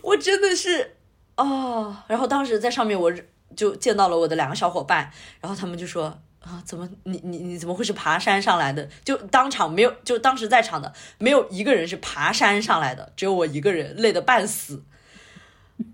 [0.02, 0.98] 我真的是
[1.36, 3.12] 哦，然后当时在上面我
[3.56, 5.10] 就见到了我的两个小伙伴，
[5.40, 8.88] 然后他们就说啊，怎么你你你怎么会是爬山上来的？
[9.04, 14.84] 就当场没有，就当时在场的没有一个人是爬山上来的，只有我一个人，累得半死。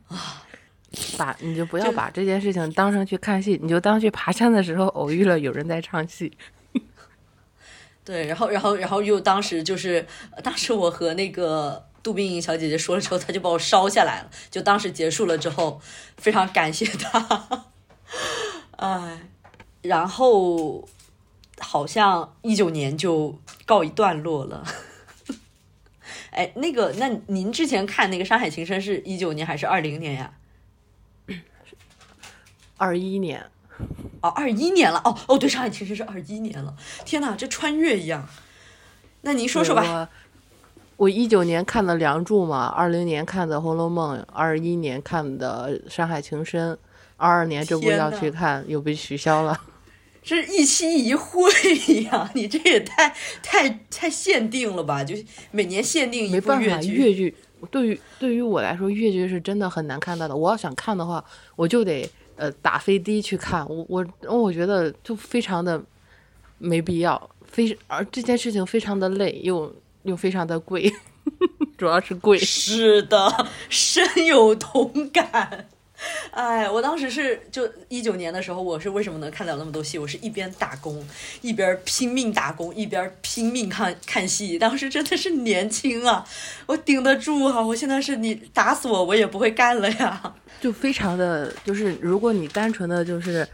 [0.09, 0.45] 啊
[1.19, 6.37] 把你就不要就把这件事情当成去看戏，你就当去爬山的时候偶遇了有人在唱戏。
[8.09, 10.07] 对，然后然后然后又当时就是
[10.43, 11.85] 当时我和那个。
[12.01, 14.31] 杜冰莹小姐姐说了之后，她就把我烧下来了。
[14.51, 15.79] 就当时结束了之后，
[16.17, 17.67] 非常感谢她。
[18.79, 19.29] 哎，
[19.83, 20.89] 然后
[21.59, 24.65] 好像一九年就告一段落了。
[26.31, 30.33] 哎，那个，那您之前看那个《山海情深》是一九年还是二零年呀？
[32.79, 33.51] 二一年，
[34.21, 35.01] 哦，二一年了。
[35.05, 36.75] 哦哦，对，《上海其实》是二一年了。
[37.05, 38.29] 天哪，这穿越一样。
[39.23, 39.83] 那您说说吧。
[39.85, 40.09] 我
[41.05, 46.73] 我一九年看的《梁祝》嘛，二零年看的《红楼梦》，二一年看的《山海情深》，
[47.17, 49.61] 二二年这部要去看又被取消了。
[50.21, 51.51] 这一期一会
[52.03, 55.03] 呀， 你这也太太太限定了吧？
[55.03, 55.15] 就
[55.53, 56.93] 每年限定一部没办法，越剧。
[56.93, 57.37] 越剧
[57.71, 60.37] 对于对于我来说，越剧是真的很难看到的。
[60.37, 61.25] 我要想看的话，
[61.57, 63.69] 我就得呃打飞的去看。
[63.69, 65.83] 我我我觉得就非常的
[66.57, 69.71] 没必要，非而这件事情非常的累，又
[70.05, 70.91] 又非常的贵，
[71.77, 72.39] 主要是贵。
[72.39, 75.69] 是的，深有同感。
[76.31, 79.99] 哎，我当时是就一九年的时候，我是为什么能看了那么多戏？
[79.99, 81.05] 我是一边打工，
[81.41, 84.59] 一边拼命打工，一边拼命看看戏。
[84.59, 86.25] 当时真的是年轻啊，
[86.67, 87.61] 我顶得住啊！
[87.61, 90.35] 我现在是你打死我，我也不会干了呀。
[90.61, 93.47] 就非常的就是，如果你单纯的就是，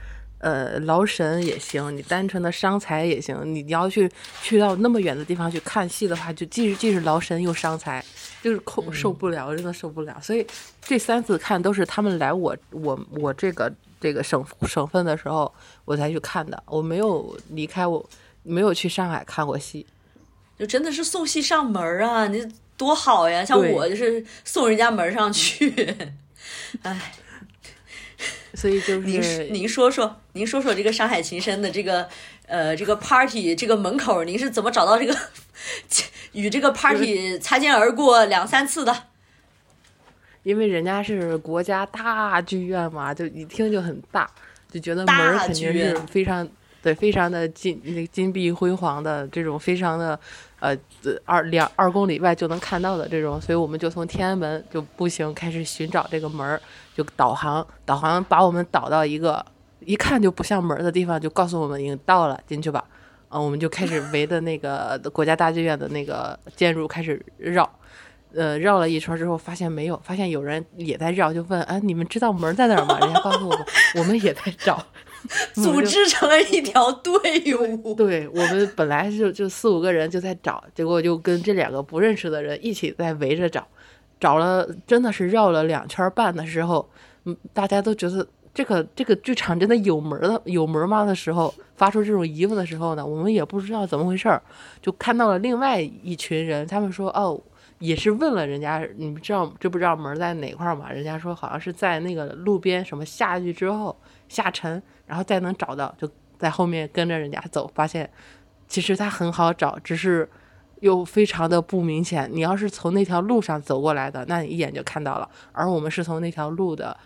[0.44, 3.40] 呃，劳神也行，你单纯的伤财也行。
[3.46, 4.10] 你你要去
[4.42, 8.04] 去到那么远的地方去看戏的话，就既是既是劳神又伤财，
[8.42, 10.20] 就是控受不了，真的受不了。
[10.20, 10.46] 所以
[10.82, 15.50] 这三次看都是他们来我我我这个这个省省份的时候
[15.86, 18.04] 我才去看的，我没有离开我
[18.42, 19.86] 没有去上海看过戏。
[20.58, 23.42] 就真的是送戏上门啊，你多好呀！
[23.42, 25.96] 像我就是送人家门上去。
[26.82, 27.14] 哎，
[28.54, 32.08] 所以就您是您说说，您说说这个山海情深的这个
[32.46, 35.16] 呃这个 party 这个门口，您是怎么找到这个
[36.32, 38.94] 与这个 party 擦肩而过两三次的？
[40.44, 44.30] 因为人家是国家大剧院嘛，就一听就很大，
[44.70, 46.46] 就觉得门肯定非常
[46.82, 50.20] 对，非常的金那金碧辉煌的这种，非常的
[50.64, 50.76] 呃
[51.26, 56.58] 二两二公里外就能看到的这种，所以我们就从天安门就步行开始寻找这个门儿，
[56.96, 59.44] 就导航导航把我们导到一个
[59.80, 62.82] 一看就不像门儿的地方，就告诉我们已经到了，进去吧。
[63.28, 67.68] 啊，我们就开始围着那个国家大剧院的那个建筑开始绕，
[68.32, 72.96] 呃，绕了一圈之后，发现没有，发现有人也在绕，就问，哎，你们知道门在哪儿吗？
[73.00, 74.80] 人家告诉我们，我们也在找，
[75.54, 77.14] 组织成了一条队
[77.54, 77.94] 伍。
[77.94, 83.66] 对我们本来就就四五个人就在找，结果就跟这两个不认识的人一起在围着找，
[84.20, 86.88] 找了真的是绕了两圈半的时候，
[87.24, 94.42] 嗯，大家都觉得这个这个剧场真的有门儿的有门儿吗的时候，发出这种疑问的时候呢，我们也不知道怎么回事儿，
[94.82, 97.40] 就看到了另外一群人，他们说哦。
[97.80, 100.90] 也是问了人家，你们知道知不知道门在哪块儿吗？
[100.90, 103.94] 人家说好像是在那个路边，什么下去之后
[104.28, 108.10] 下沉，然后再能找到，就在后面跟着人家走，发现
[108.66, 110.28] 其实它很好找，只是
[110.80, 112.28] 又非常的不明显。
[112.32, 115.28] 你要是从那条路上走过来的，那你一眼就看到了。
[115.52, 116.96] 而我们是从那条路的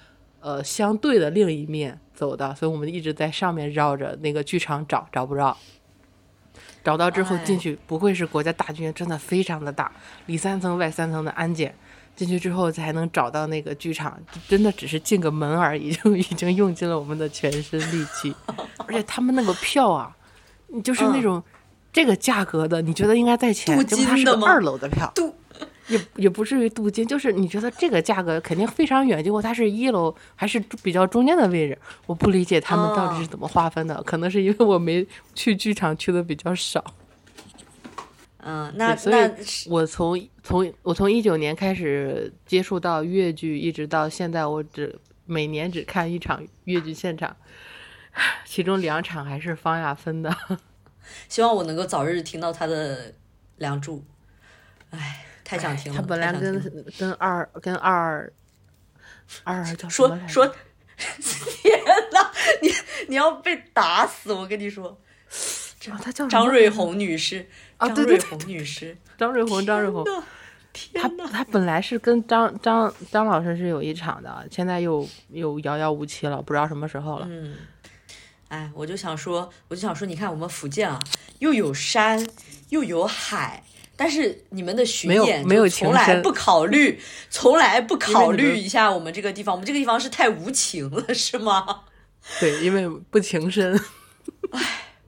[0.41, 5.57] 呃相对的另一面走的，所以我们一直在上面绕着那个剧场找，找不着。
[6.83, 9.93] 找到之后哎进去，不愧是国家大剧院，真的非常的大，
[10.27, 11.75] 里三层外三层的安检，
[12.19, 18.35] 进去之后才能找到那个剧场，真的只是进个门而已， 就已经用尽了我们的全身力气。
[18.79, 20.11] 而且他们那个票啊，
[20.67, 21.41] 你就是那种、
[21.93, 25.33] 这个价格的，你觉得应该在钱，镀结果它是个二楼的票，镀
[25.87, 31.79] 也也不至于镀金，就是你觉得这个价格肯定非常远，结果它是一楼，还是比较中间的位置。
[32.07, 36.85] 我不理解他们到底是怎么划分的，可能是因为我没去剧场去的比较少。
[38.39, 39.31] 嗯，那那
[39.69, 44.97] 我从从我从一九年开始接触到越剧，一直到现在，我只
[45.27, 47.37] 每年只看一场越剧现场，
[48.45, 50.35] 其中两场还是方亚芬的。
[51.29, 53.11] 希望我能够早日听到他的
[53.57, 53.99] 《梁祝》。
[54.91, 56.01] 哎，太想听了。
[56.01, 58.33] 他本来跟跟二跟二
[59.45, 60.47] 二叫什说 说，
[60.97, 61.79] 天
[62.13, 62.31] 哪，
[62.63, 62.71] 你
[63.09, 64.33] 你要被打死！
[64.33, 64.99] 我跟你说，
[65.91, 70.05] 啊他叫张瑞红女士，啊张瑞对对对红女士，张瑞红，张瑞红，
[70.73, 77.27] 天呐，他他本来是跟张张张老师是有一场的，现在又又遥遥无期了，不知道什么时候了。
[77.31, 77.57] 嗯，
[78.49, 81.01] 哎，我就想说，我就想说，你看我们福建啊，
[81.39, 82.25] 又有山
[82.69, 83.63] 又有海，
[83.97, 91.83] 但是你们的巡演没有从来不考虑，从来不考虑一下我们这个地方，我们这个地方是太无情了，是吗？
[92.41, 93.81] 对，因为不情深，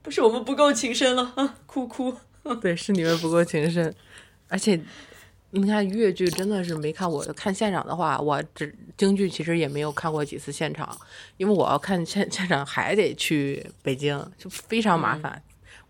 [0.03, 2.17] 不是我们不够情深了，啊哭哭。
[2.61, 3.95] 对，是你们不够情深，
[4.49, 4.81] 而且。
[5.53, 10.97] 你看越剧真的是没看我看现场的话，我只京剧其实也没有看过几次现场，
[11.39, 15.43] 因为我要看现现场还得去北京，就非常麻烦。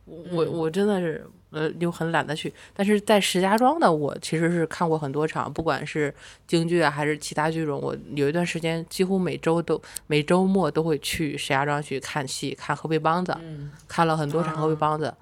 [0.07, 6.15] 我我真的是呃又很懒得去，但是在石家庄的我其实是看过很多场，不管是
[6.47, 15.05] 京剧啊还是其他剧种，我有一段时间几乎每周都每周末都会去石家庄去看戏，看河北梆子，嗯看了很多场河北梆子。
[15.05, 15.17] 嗯，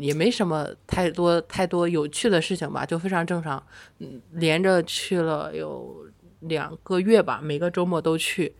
[0.00, 3.62] 也没什么太多太多有趣的事情吧，就非常正常。
[3.98, 6.04] 嗯，连着去了有
[6.40, 8.54] 两个月吧，每个周末都去。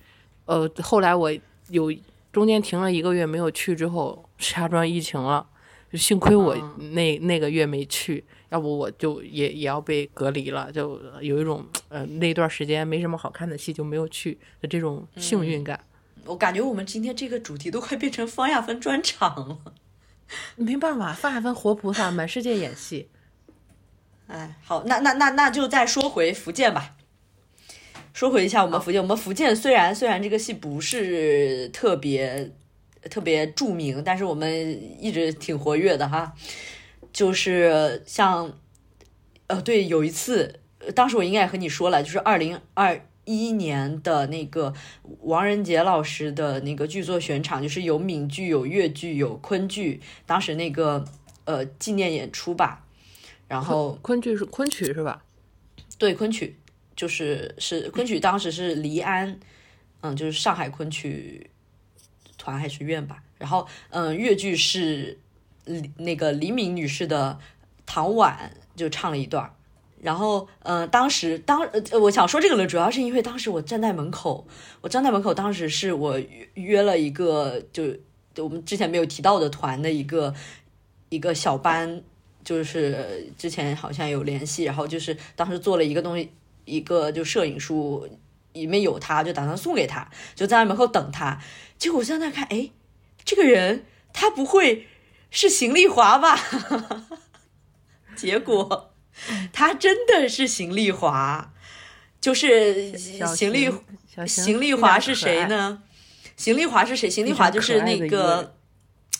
[0.44, 1.32] 呃，后来我
[1.70, 1.92] 有
[2.32, 5.44] 中间停了一个月没有去，之后石家庄疫情了，
[5.90, 6.54] 就幸亏我
[6.92, 15.80] 那、那个月没去，要不我就也也要被隔离了，就有一种呃那段时间没什么好看的戏就没有去的这种幸运感。
[16.24, 19.58] 我感觉我们今天这个主题都快变成方亚芬专场了。
[20.56, 23.08] 没办法，范海芬活菩萨，满世界演戏。
[24.26, 26.96] 哎，好，那那那那就再说回福建吧。
[28.12, 32.50] 说回一下我们福建，我们福建虽然虽然这个戏不是特别
[33.10, 36.32] 特别著名，但是我们一直挺活跃的哈。
[37.12, 38.52] 就是像，
[39.46, 44.72] 呃，对，有一次，呃当时我应该也和你说了，就是二零二一年的那个
[45.20, 51.04] 王仁杰老师的那个剧作选场，就是有闽剧、有粤剧、有昆剧，当时那个
[51.44, 52.86] 呃纪念演出吧。
[53.48, 55.22] 然后昆剧是昆曲是吧？
[55.98, 56.56] 对昆曲，
[56.94, 59.38] 就是是昆曲，当时是黎安，
[60.02, 61.50] 嗯，就是上海昆曲
[62.38, 63.22] 团还是院吧。
[63.38, 65.18] 然后嗯，粤剧是
[65.96, 67.38] 那个黎明女士的
[67.84, 69.55] 唐婉就唱了一段儿。
[70.06, 74.46] 然后，嗯、当时当呃，我想说这个呢，主要是因为当时我站在门口，
[74.80, 76.16] 我站在门口，当时是我
[76.54, 77.82] 约了一个就
[78.36, 80.32] 我们之前没有提到的团的一个
[81.08, 82.04] 一个小班，
[82.44, 86.30] 就是之前好像有联系，然后就是当时做了一个东西，
[86.64, 88.08] 一个就摄影书，
[88.52, 91.40] 里面有他，就打算送给他，就站在门口等他。
[91.78, 92.70] 结果我在看，哎，
[93.24, 94.86] 这个人他不会
[95.32, 96.38] 是邢丽华吧？
[98.14, 98.92] 结果
[99.52, 101.52] 他真的是邢丽华，
[102.20, 105.46] 就是邢丽邢小邢邢丽非常可华是谁？
[105.46, 105.82] 呢？
[106.36, 107.08] 邢丽华是谁？
[107.08, 108.52] 邢丽华就是那个。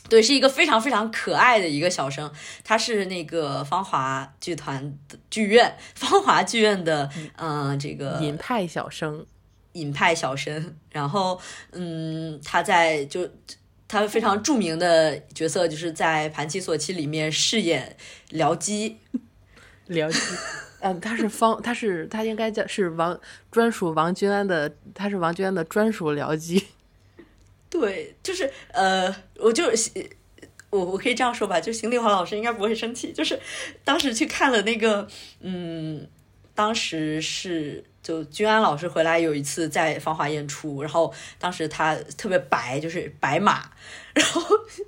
[0.09, 2.33] 对，是一个非常非常可爱的一个小生，
[2.63, 9.27] 他是那个芳华剧团的剧院，芳华剧院的，嗯、这个尹派小生，
[9.73, 10.77] 尹派小生。
[10.91, 11.41] 然后，
[11.73, 13.29] 嗯，他在就
[13.89, 17.97] 他非常著名的角色，就是在《盘棋索妻》里面饰演
[18.31, 18.99] 僚机，
[19.87, 20.19] 了解。
[20.81, 23.19] 嗯，他是方，他是他应该叫是王
[23.51, 26.67] 专属王君安的，他是王君安的专属僚机。
[27.71, 29.65] 对，就是呃，我就
[30.71, 33.13] 我我可以这样说吧，就邢丽华老师应该不会生气。
[33.13, 33.41] 就是
[33.85, 35.09] 当时去看了那个，
[35.41, 36.07] 嗯，
[36.55, 43.71] 当时是就君安老师回来有一次在芳华演出，然后当时他特别白，就是白马，
[44.13, 44.43] 然后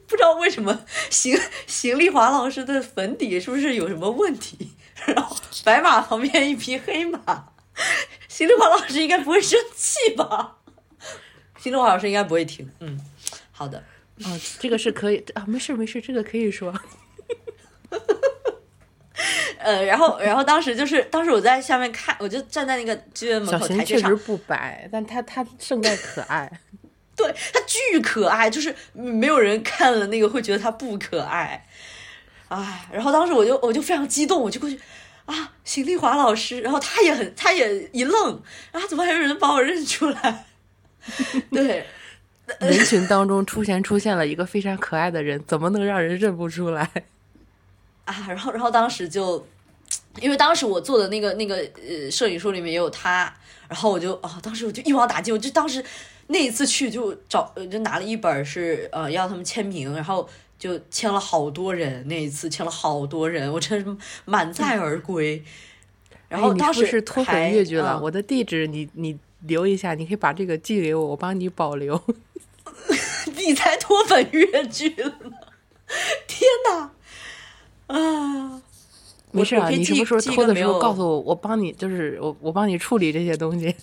[0.06, 1.36] 不知道为什么邢
[1.66, 4.72] 邢丽华老师的粉底是不是有什么问题，
[5.06, 7.18] 然后白马旁边一匹黑马，
[8.28, 10.56] 邢丽华老师应该不会生气吧？
[11.58, 12.98] 邢丽华老师应该不会听，嗯，
[13.52, 13.82] 好的。
[14.24, 16.74] 哦，这个是可以啊，没事没事，这个可以说。
[19.58, 26.50] 呃，然后然后当时就是当时我在下面看，我就站在那个剧院门口台阶上邢确实，不白，但他他胜在可爱。
[27.16, 31.66] 对他巨可爱，就是没有人看了那个会觉得他不可爱，
[32.48, 34.78] 哎，然后当时我就我就非常激动，我就过去
[35.26, 38.42] 啊，邢丽华老师，然后他也很他也一愣，
[38.72, 40.46] 然后怎么还有人把我认出来？
[41.52, 41.86] 对，
[42.60, 46.90] 人群当中出现出现了一个非常可爱的人，怎么能让人认不出来？
[48.06, 49.46] 啊，然后然后当时就，
[50.20, 53.32] 因为当时我做的那个那个呃摄影书里面也有他，
[53.68, 55.84] 然后我就啊，当时我就一网打尽，我就当时
[56.28, 60.26] 那一次去就找呃就拿了一本是呃要他们签名，然后
[60.58, 65.42] 就签了好多人，那一次签了好多人，我真是满载而归。
[66.28, 67.98] 然后当时是不是脱粉越剧了？
[67.98, 72.02] 嗯我的地址你你留一下，你可以把这个寄给我，我帮你保留。
[73.36, 75.32] 你才脱粉越剧了呢！
[76.26, 76.90] 天哪！
[77.86, 78.62] 啊，
[79.30, 83.74] 没事啊，你什么时候脱的时候个没有告诉我，我帮你，就是我我帮你处理这些东西。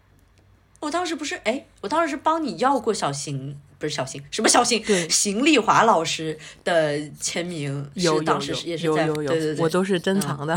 [0.80, 4.80] 我当时不是哎，我当时是帮你要过小邢，不是小邢，什么小邢？
[4.82, 10.54] 对邢丽华老师的签名，是当时是也是在有有有有，对对对，我都是珍藏的，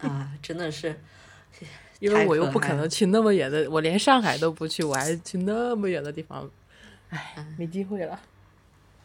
[0.00, 0.98] 啊， 真的是
[2.00, 6.50] 因为太我又不可能去那么远的，我连上海都不去，我还去那么远的地方，
[7.10, 8.18] 唉，嗯没机会了。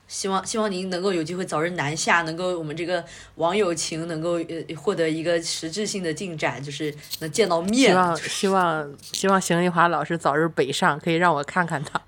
[0.07, 3.01] 希望希望您能够有机会早日南下，能够我们这个
[3.35, 7.95] 网友情能够呃获得一个实质性的进展，就是能见到面希面。
[7.95, 12.01] 望希望希望邢丽华老师早日北上，可以让我看看他。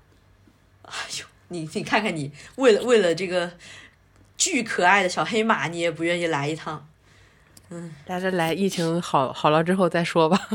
[0.82, 1.24] 哎呦，
[1.54, 3.52] 你你看看你，为了为了这个
[4.36, 6.88] 巨可爱的小黑马，你也不愿意来一趟。
[7.70, 10.48] 嗯大家来，疫情好好了之后再说吧。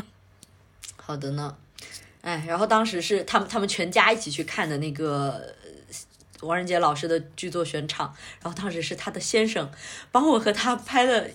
[0.98, 1.56] 好的呢，
[2.22, 5.56] 哎，然后当时是他们他们全家一起去看的那个
[5.88, 9.72] 呃王仁杰老师的剧作选场，然后当时是他的先生
[10.12, 11.26] 帮我和他拍了，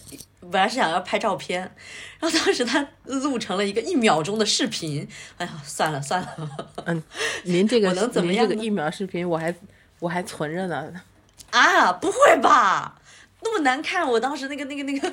[0.54, 1.62] 本来是想要拍照片，
[2.20, 7.02] 然后当时他录成了一个一秒钟的视频，哎呀，算了算了，嗯
[7.42, 9.52] 您这个 我能怎么样这个一秒视频我还
[9.98, 10.92] 我还存着呢。
[11.50, 13.00] 啊，不会吧，
[13.42, 15.12] 那么难看，我当时那个那个那个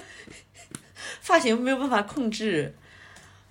[1.21, 2.75] 发型没有办法控制。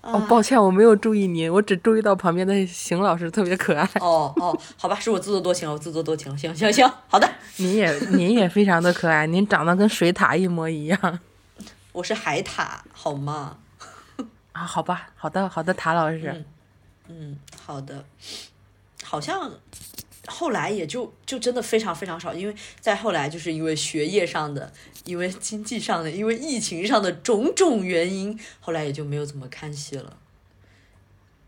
[0.03, 3.82] 哦，抱歉，我没有注意您，我只注意到旁边的邢老师特别可爱。
[4.01, 6.38] 哦哦，好吧，是我自作多情了，我自作多情了。
[6.38, 11.18] 行行行，好的，您也您也非常的可爱，您长得跟水獭一模一样
[11.93, 13.59] 我是海獭，好吗？
[14.53, 14.64] 啊。
[14.64, 16.45] 好吧，好的好的，塔老师，
[17.09, 18.05] 嗯，好的，
[19.03, 19.51] 好像
[20.26, 24.72] 后来也就就真的非常非常少，因为再后来就是因为学业上的、
[25.05, 30.16] 因为经济上的、因为疫情上的种种原因，后来也就没有怎么看戏了。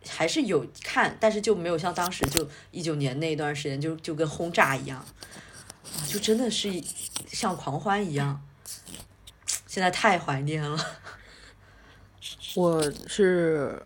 [0.09, 6.85] 还是有看，但是就没有像当时就一九年那段时间就就跟轰炸一样，啊，就真的是一
[7.29, 8.43] 像狂欢一样。
[9.73, 10.79] 现在太怀念了。
[12.55, 13.83] 我是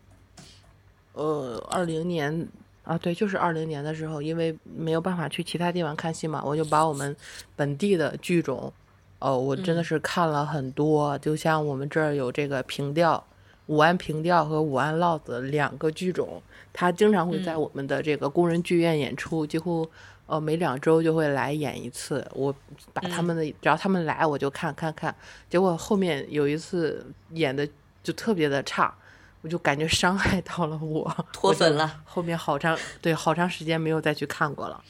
[1.12, 2.48] 呃二零年
[2.82, 7.14] 啊，对，就是二零年的时候，因为没有办法去其他地方看戏嘛，我就把我们
[7.54, 8.72] 本地的剧种，
[9.20, 13.24] 哦，我真的是看了很多，就像我们这儿有这个平调。
[13.66, 19.88] 武安平调和武安烙子两个剧种，它经常会在我们的这个工人剧院演出，几乎
[20.26, 22.26] 呃每两周就会来演一次。
[22.34, 22.54] 我
[22.92, 25.14] 把他们的、只要他们来，我就看看看。
[25.48, 27.66] 结果后面有一次演的
[28.02, 28.94] 就特别的差，
[29.42, 34.82] 我就感觉伤害到了我，脱粉了，后面好长对好长时间没有再去看过了。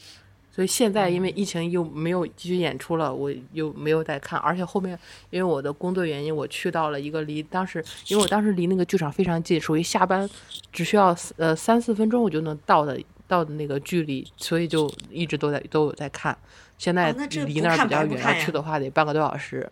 [0.49, 4.97] 所以现在因为疫情又没有继续演出了，我又没有再看，而且后面
[5.29, 7.77] 因为我的工作原因，我去到了一个离当时，
[8.07, 10.27] 因为我当时离那个剧场非常近，属于下班
[10.71, 16.37] 只需要呃三四分钟我就能到的到的那个距离，所以就一直都在都有在看。
[16.77, 19.69] 现在离那儿比较远，要去的话得半个多小时。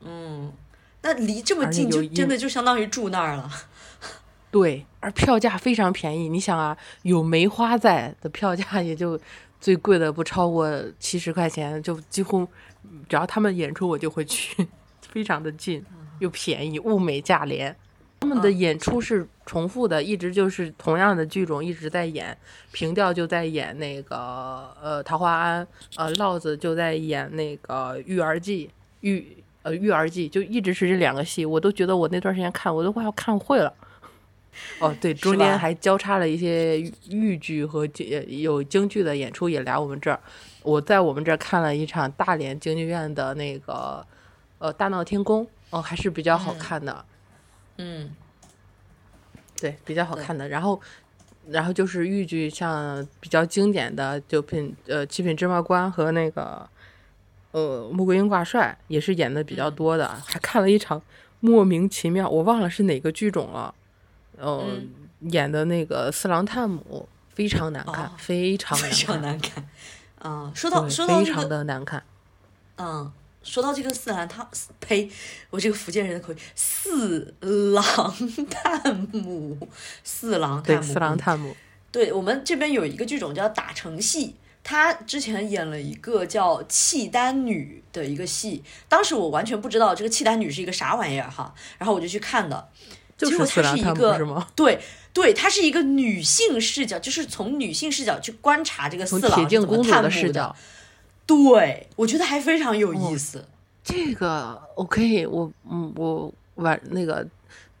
[0.00, 0.52] 嗯，
[1.02, 3.50] 那离这么近，就真的就相当于住那儿了。
[4.50, 6.28] 对，而票价非常便宜。
[6.28, 9.20] 你想啊，有梅花在的票价也就
[9.60, 12.48] 最贵的不超过七十块钱，就几乎
[13.08, 14.66] 只要他们演出我就会去，
[15.08, 15.84] 非常的近
[16.18, 17.76] 又便宜，物美价廉。
[18.20, 22.36] 他们的演出是重复的，一直就是同样的剧种一直在演，
[22.70, 24.16] 平调就在演那个
[24.80, 25.64] 呃《桃花庵》，
[25.96, 28.66] 呃烙子就在演那个《育儿记》，
[29.00, 33.72] 育呃《育儿记》就一直是这两个戏，我都觉得我那段时间看我都快要看会了。
[34.80, 40.20] 哦，对，中间还交叉了一些豫豫剧和京呃有京剧的演出也来我们这儿。
[40.62, 44.04] 我在我们这儿看了一场大连京剧院的那个
[44.58, 46.92] 呃《大闹天宫》，哦，还是比较好看的。
[46.92, 47.04] 嗯，
[49.60, 50.48] 对，比较好看的。
[50.48, 50.80] 然后，
[51.48, 56.68] 然后就是豫剧，像比较经典的九品呃七品芝麻官和那个
[57.52, 60.08] 呃穆桂英挂帅，也是演的比较多的。
[60.26, 61.02] 还看了一场
[61.40, 63.74] 莫名其妙，我忘了是哪个剧种了，
[64.38, 64.88] 呃，嗯
[65.30, 69.68] 演的那个四郎探母非常难看，哦非常难 非常看，难看。
[70.20, 72.02] 啊、说到非常说到这个，的难看。
[72.76, 73.12] 嗯，
[73.42, 74.46] 说到这个四郎探，
[74.80, 75.10] 呸，
[75.50, 78.14] 我这个福建人的口音，四郎
[78.50, 79.56] 探母，
[80.04, 81.18] 四郎探，母，四郎嗯。
[81.18, 81.56] 探母，
[81.90, 92.68] 对我们这边有一个剧种叫打成戏，他之前演了一个叫契丹女的一个戏，当时我完全不知道这个契丹女是一个啥玩意儿哈，然后我就去看的，
[93.16, 94.46] 就结果它是一个？
[94.54, 94.80] 对
[95.12, 100.10] 对，它是一个女性视角，就是从女性视角去观察这个四郎是怎么探母的的。
[100.10, 100.54] 视角，，
[101.30, 103.44] 对我觉得还非常有哦意思。
[103.84, 107.26] 这个 OK，我嗯，我完那个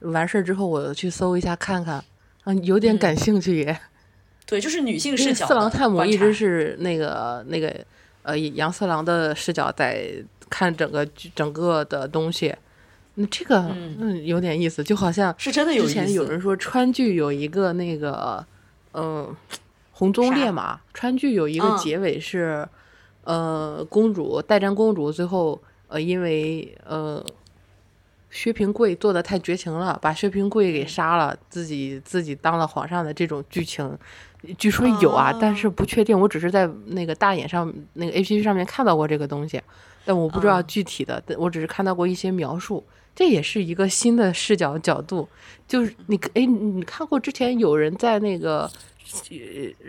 [0.00, 2.02] 完事儿之后，我去搜一下看看，
[2.44, 3.80] 嗯，有点感兴趣耶。
[4.46, 7.74] 对，就是女性视角的四郎探母一直是那个那个
[8.22, 10.12] 呃杨四郎的视角在
[10.48, 12.54] 看整个剧整个的东西。
[13.14, 13.58] 那这个
[13.98, 16.24] 嗯有点意思，就好像是真的有意之前有。
[16.28, 18.44] 人说川剧有一个那个
[18.94, 19.36] 嗯
[19.92, 22.66] 红鬃烈马，川剧有一个嗯结尾是、
[23.24, 27.24] 呃公主代战公主最后呃因为呃
[28.30, 33.98] 薛平贵做的太绝情了，把薛平贵给杀了，自己自己当了皇上的这种剧情，
[34.56, 36.18] 据说有啊，但是不确定。
[36.18, 39.60] 我只是在那个大眼上那个 A P P 上面看到过这个东西，
[40.04, 42.84] 但我不知道嗯具体的，但我只是看到过一些描述。
[43.12, 45.28] 这也是一个新的视角角度，
[45.66, 48.70] 就是你哎，你看过之前有人在那个呃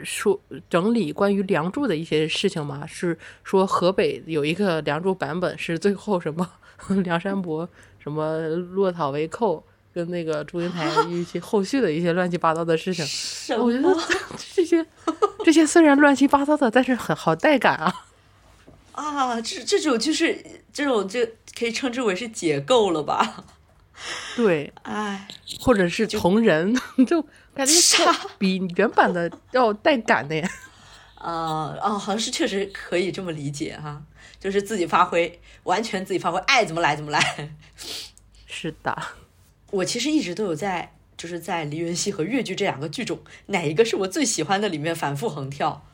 [0.04, 2.86] 说整理关于《梁祝》的一些事情吗？
[2.88, 6.50] 是说河北有一个《梁祝》版本是最后什么
[7.04, 7.68] 梁山伯
[8.02, 9.64] 什么落草为寇，
[9.94, 13.06] 跟那个祝英台一些后续的一些乱七八糟的事情。
[13.06, 14.02] 什我觉得么
[14.56, 14.86] 这些
[15.44, 18.06] 这些虽然乱七八糟的，但是很好带感啊。
[18.94, 19.42] 啊？
[19.42, 20.44] 这这种就是
[20.74, 21.20] 这种就
[21.58, 23.46] 可以称之为是解构了吧？
[24.36, 25.28] 对，哎，
[25.60, 27.24] 或者是同人， 就
[27.62, 30.49] 感觉啥比原版的要带感的呀。
[31.22, 34.01] 呃，哦，好像是确实可以这么理解哈，
[34.39, 37.53] 就是自己发挥，完全自己发挥，爱怎么来怎么来。
[38.47, 38.97] 是的，
[39.70, 45.86] 我其实一直都有在，就是在梨园戏和越剧这两个剧种，哪一个是我最喜欢的里面反复横跳，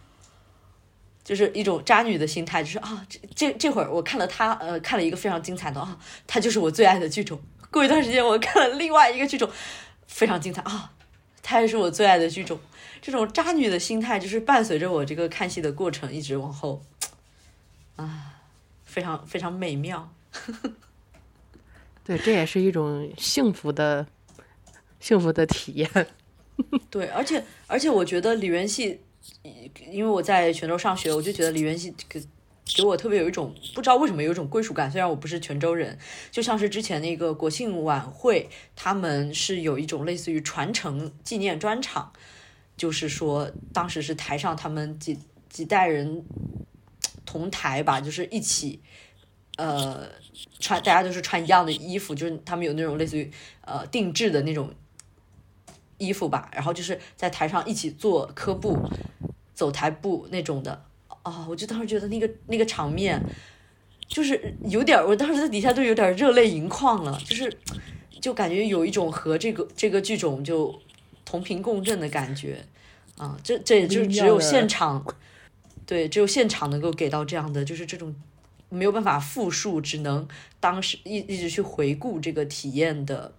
[1.26, 7.38] 就是一种渣女的心态，就是啊，这这这会儿我看了他，呃，看了一个非常精彩的啊，他就是我最爱的剧种。
[7.70, 9.50] 过一段时间我看了另外一个剧种，
[10.08, 10.94] 非常精彩啊，
[11.42, 12.60] 他也是我最爱的剧种。
[13.00, 16.82] 这种渣女的心态，就是伴随着我这个看戏的过程一直往后，
[17.96, 18.42] 啊，
[18.84, 20.12] 非常非常美妙。
[22.04, 24.06] 对，这也是一种幸福的
[25.00, 26.08] 幸福的体验。
[26.90, 29.00] 对，而且而且我觉得梨园戏，
[29.92, 31.94] 因为我在泉州上学，我就觉得梨园戏
[32.76, 34.92] 给我特别有一种不知道为什么有一种归属感。
[34.92, 35.98] 虽然我不是泉州人，
[36.32, 42.12] 就像是之前那个国庆晚会，他们是有一种类似于传承纪念专场，
[42.76, 45.18] 就是说当时是台上他们几
[45.50, 46.24] 几代人
[47.26, 48.80] 同台吧，就是一起。
[49.58, 50.08] 呃，
[50.60, 54.72] 穿大家都是穿一样的衣服，就是他们有那种类似于呃定制的那种
[55.98, 58.78] 衣服吧，然后就是在台上一起做科步、
[59.56, 60.86] 走台步那种的
[61.30, 63.22] 啊、我就当时觉得那个那个场面，
[64.08, 67.52] 就是有点儿，我当时在底下都有点热泪盈眶了，就是
[68.22, 70.74] 就感觉有一种和这个这个剧种就
[71.26, 72.66] 同频共振的感觉
[73.18, 75.06] 啊，这这也就只有现场，
[75.86, 78.16] 对，只有现场能够给到这样的，就是这种
[78.70, 80.28] 没有办法复述，只能
[80.60, 83.34] 当时一一直去回顾这个体验的，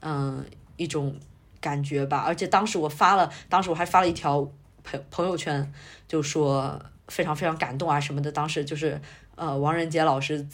[0.00, 0.44] 嗯、
[0.76, 1.16] 一种
[1.60, 2.18] 感觉吧。
[2.26, 4.50] 而且当时我发了，当时我还发了一条
[4.82, 5.72] 朋朋友圈，
[6.08, 6.80] 就说
[7.10, 8.32] 非常非常感动啊什么的。
[8.32, 8.98] 当时就是
[9.34, 10.46] 呃，王仁杰老师，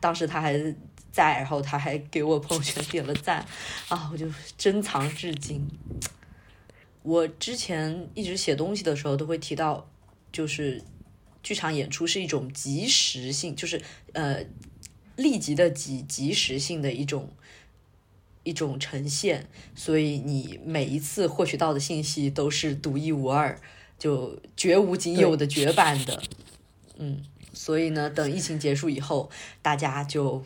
[0.00, 0.58] 当时他还
[1.10, 3.46] 在，然后他还给我朋友圈点了赞
[3.88, 4.26] 啊，我就
[4.58, 5.66] 珍藏至今。
[7.02, 9.88] 我之前一直写东西的时候都会提到，
[10.30, 10.82] 就是
[11.42, 13.80] 剧场演出是一种即时性，就是
[14.12, 14.44] 呃
[15.16, 17.30] 立即的即即时性的一种
[18.42, 23.58] 一种呈现，所以你每一次获取到的信息都是独一无二，
[24.00, 26.20] 就绝无仅有的绝版的，
[26.98, 27.22] 嗯，
[27.52, 29.30] 所以呢，等疫情结束以后，
[29.62, 30.42] 大家就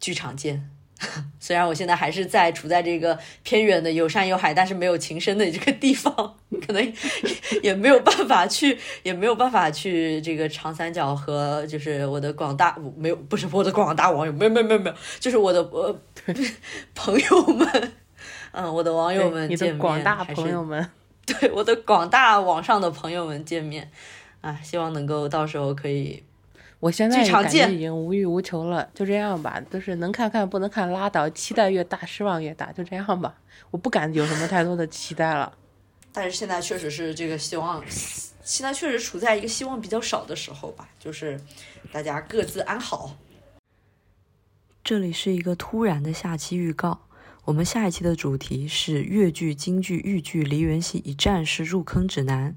[0.00, 0.70] 剧场见。
[1.38, 6.14] 虽然我现在还是在处在这个偏远的有山有海，但是没有情深的这个地方，
[6.66, 6.92] 可能
[7.62, 15.94] 也没有办法去，也没有办法去这个长三角和就是我的广大没有不是我的广大网友，没有没有没有没有，就是我的呃
[16.94, 17.92] 朋友们，
[18.52, 20.88] 嗯，我的网友们你见广大朋友们，
[21.40, 23.90] 对我的广大网上的朋友们见面
[24.40, 26.22] 啊，希望能够到时候可以
[26.80, 33.34] 我现在感觉见已经无欲无求了，就这样吧，就是能看看不能看拉倒，期待越大失望越大，就这样吧，
[33.70, 35.52] 我不敢有什么太多的期待了。
[36.12, 41.40] 但是现在确实是这个希望，现在确实处在一个希望比较少的时候吧，就是
[41.90, 43.16] 大家各自安好。
[44.84, 47.06] 这里是一个突然的下期预告，
[47.44, 52.56] 我们下一期的主题是粤剧、京剧、豫剧梨园戏一站式入坑指南。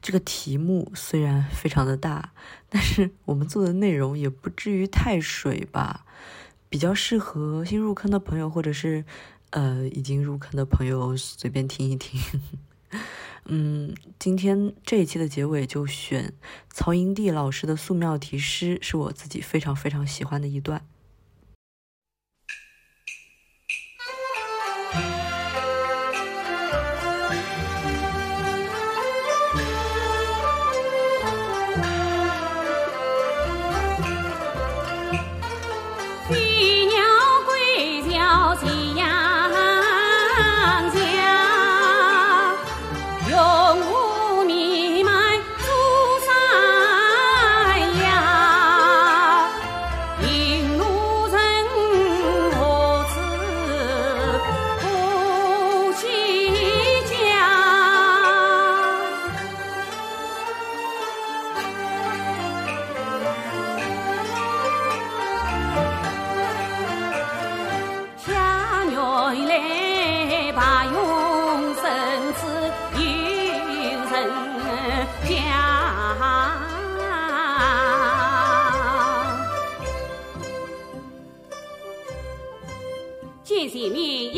[0.00, 2.32] 这个题目虽然非常的大，
[2.70, 6.06] 但是我们做的内容也不至于太水吧，
[6.70, 9.04] 比较适合新入坑的朋友，或者是
[9.50, 12.18] 呃已经入坑的朋友随便听一听。
[13.44, 16.32] 嗯，今天这一期的结尾就选
[16.70, 20.86] 曹营娣老师的素描题诗，是我自己非常非常喜欢的一段。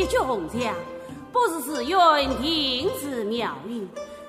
[0.05, 0.61] 一局红墙，
[1.33, 1.99] 不是寺院
[2.37, 3.89] 定是庙宇，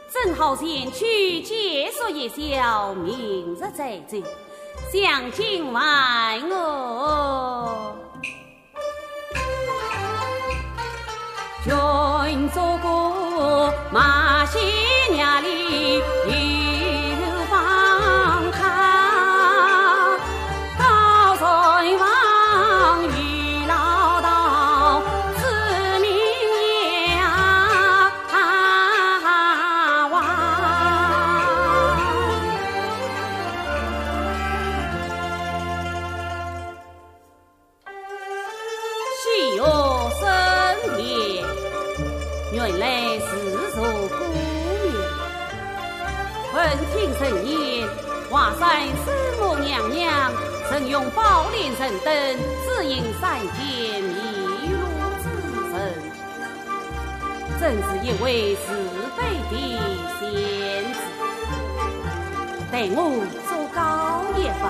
[0.10, 4.16] 正好前去结束一宵，明日再走。
[4.90, 7.94] 相敬万我。
[11.66, 14.45] 全做过马
[51.86, 52.10] 神灯
[52.66, 53.48] 指引三界
[54.02, 54.10] 迷
[54.74, 54.76] 路
[55.22, 55.24] 之
[55.70, 55.78] 人，
[57.60, 58.74] 真是一位慈
[59.16, 59.22] 悲
[59.52, 59.54] 的
[60.20, 60.20] 仙
[60.92, 60.98] 子。
[62.72, 62.98] 待我
[63.48, 63.78] 做高
[64.36, 64.64] 一番。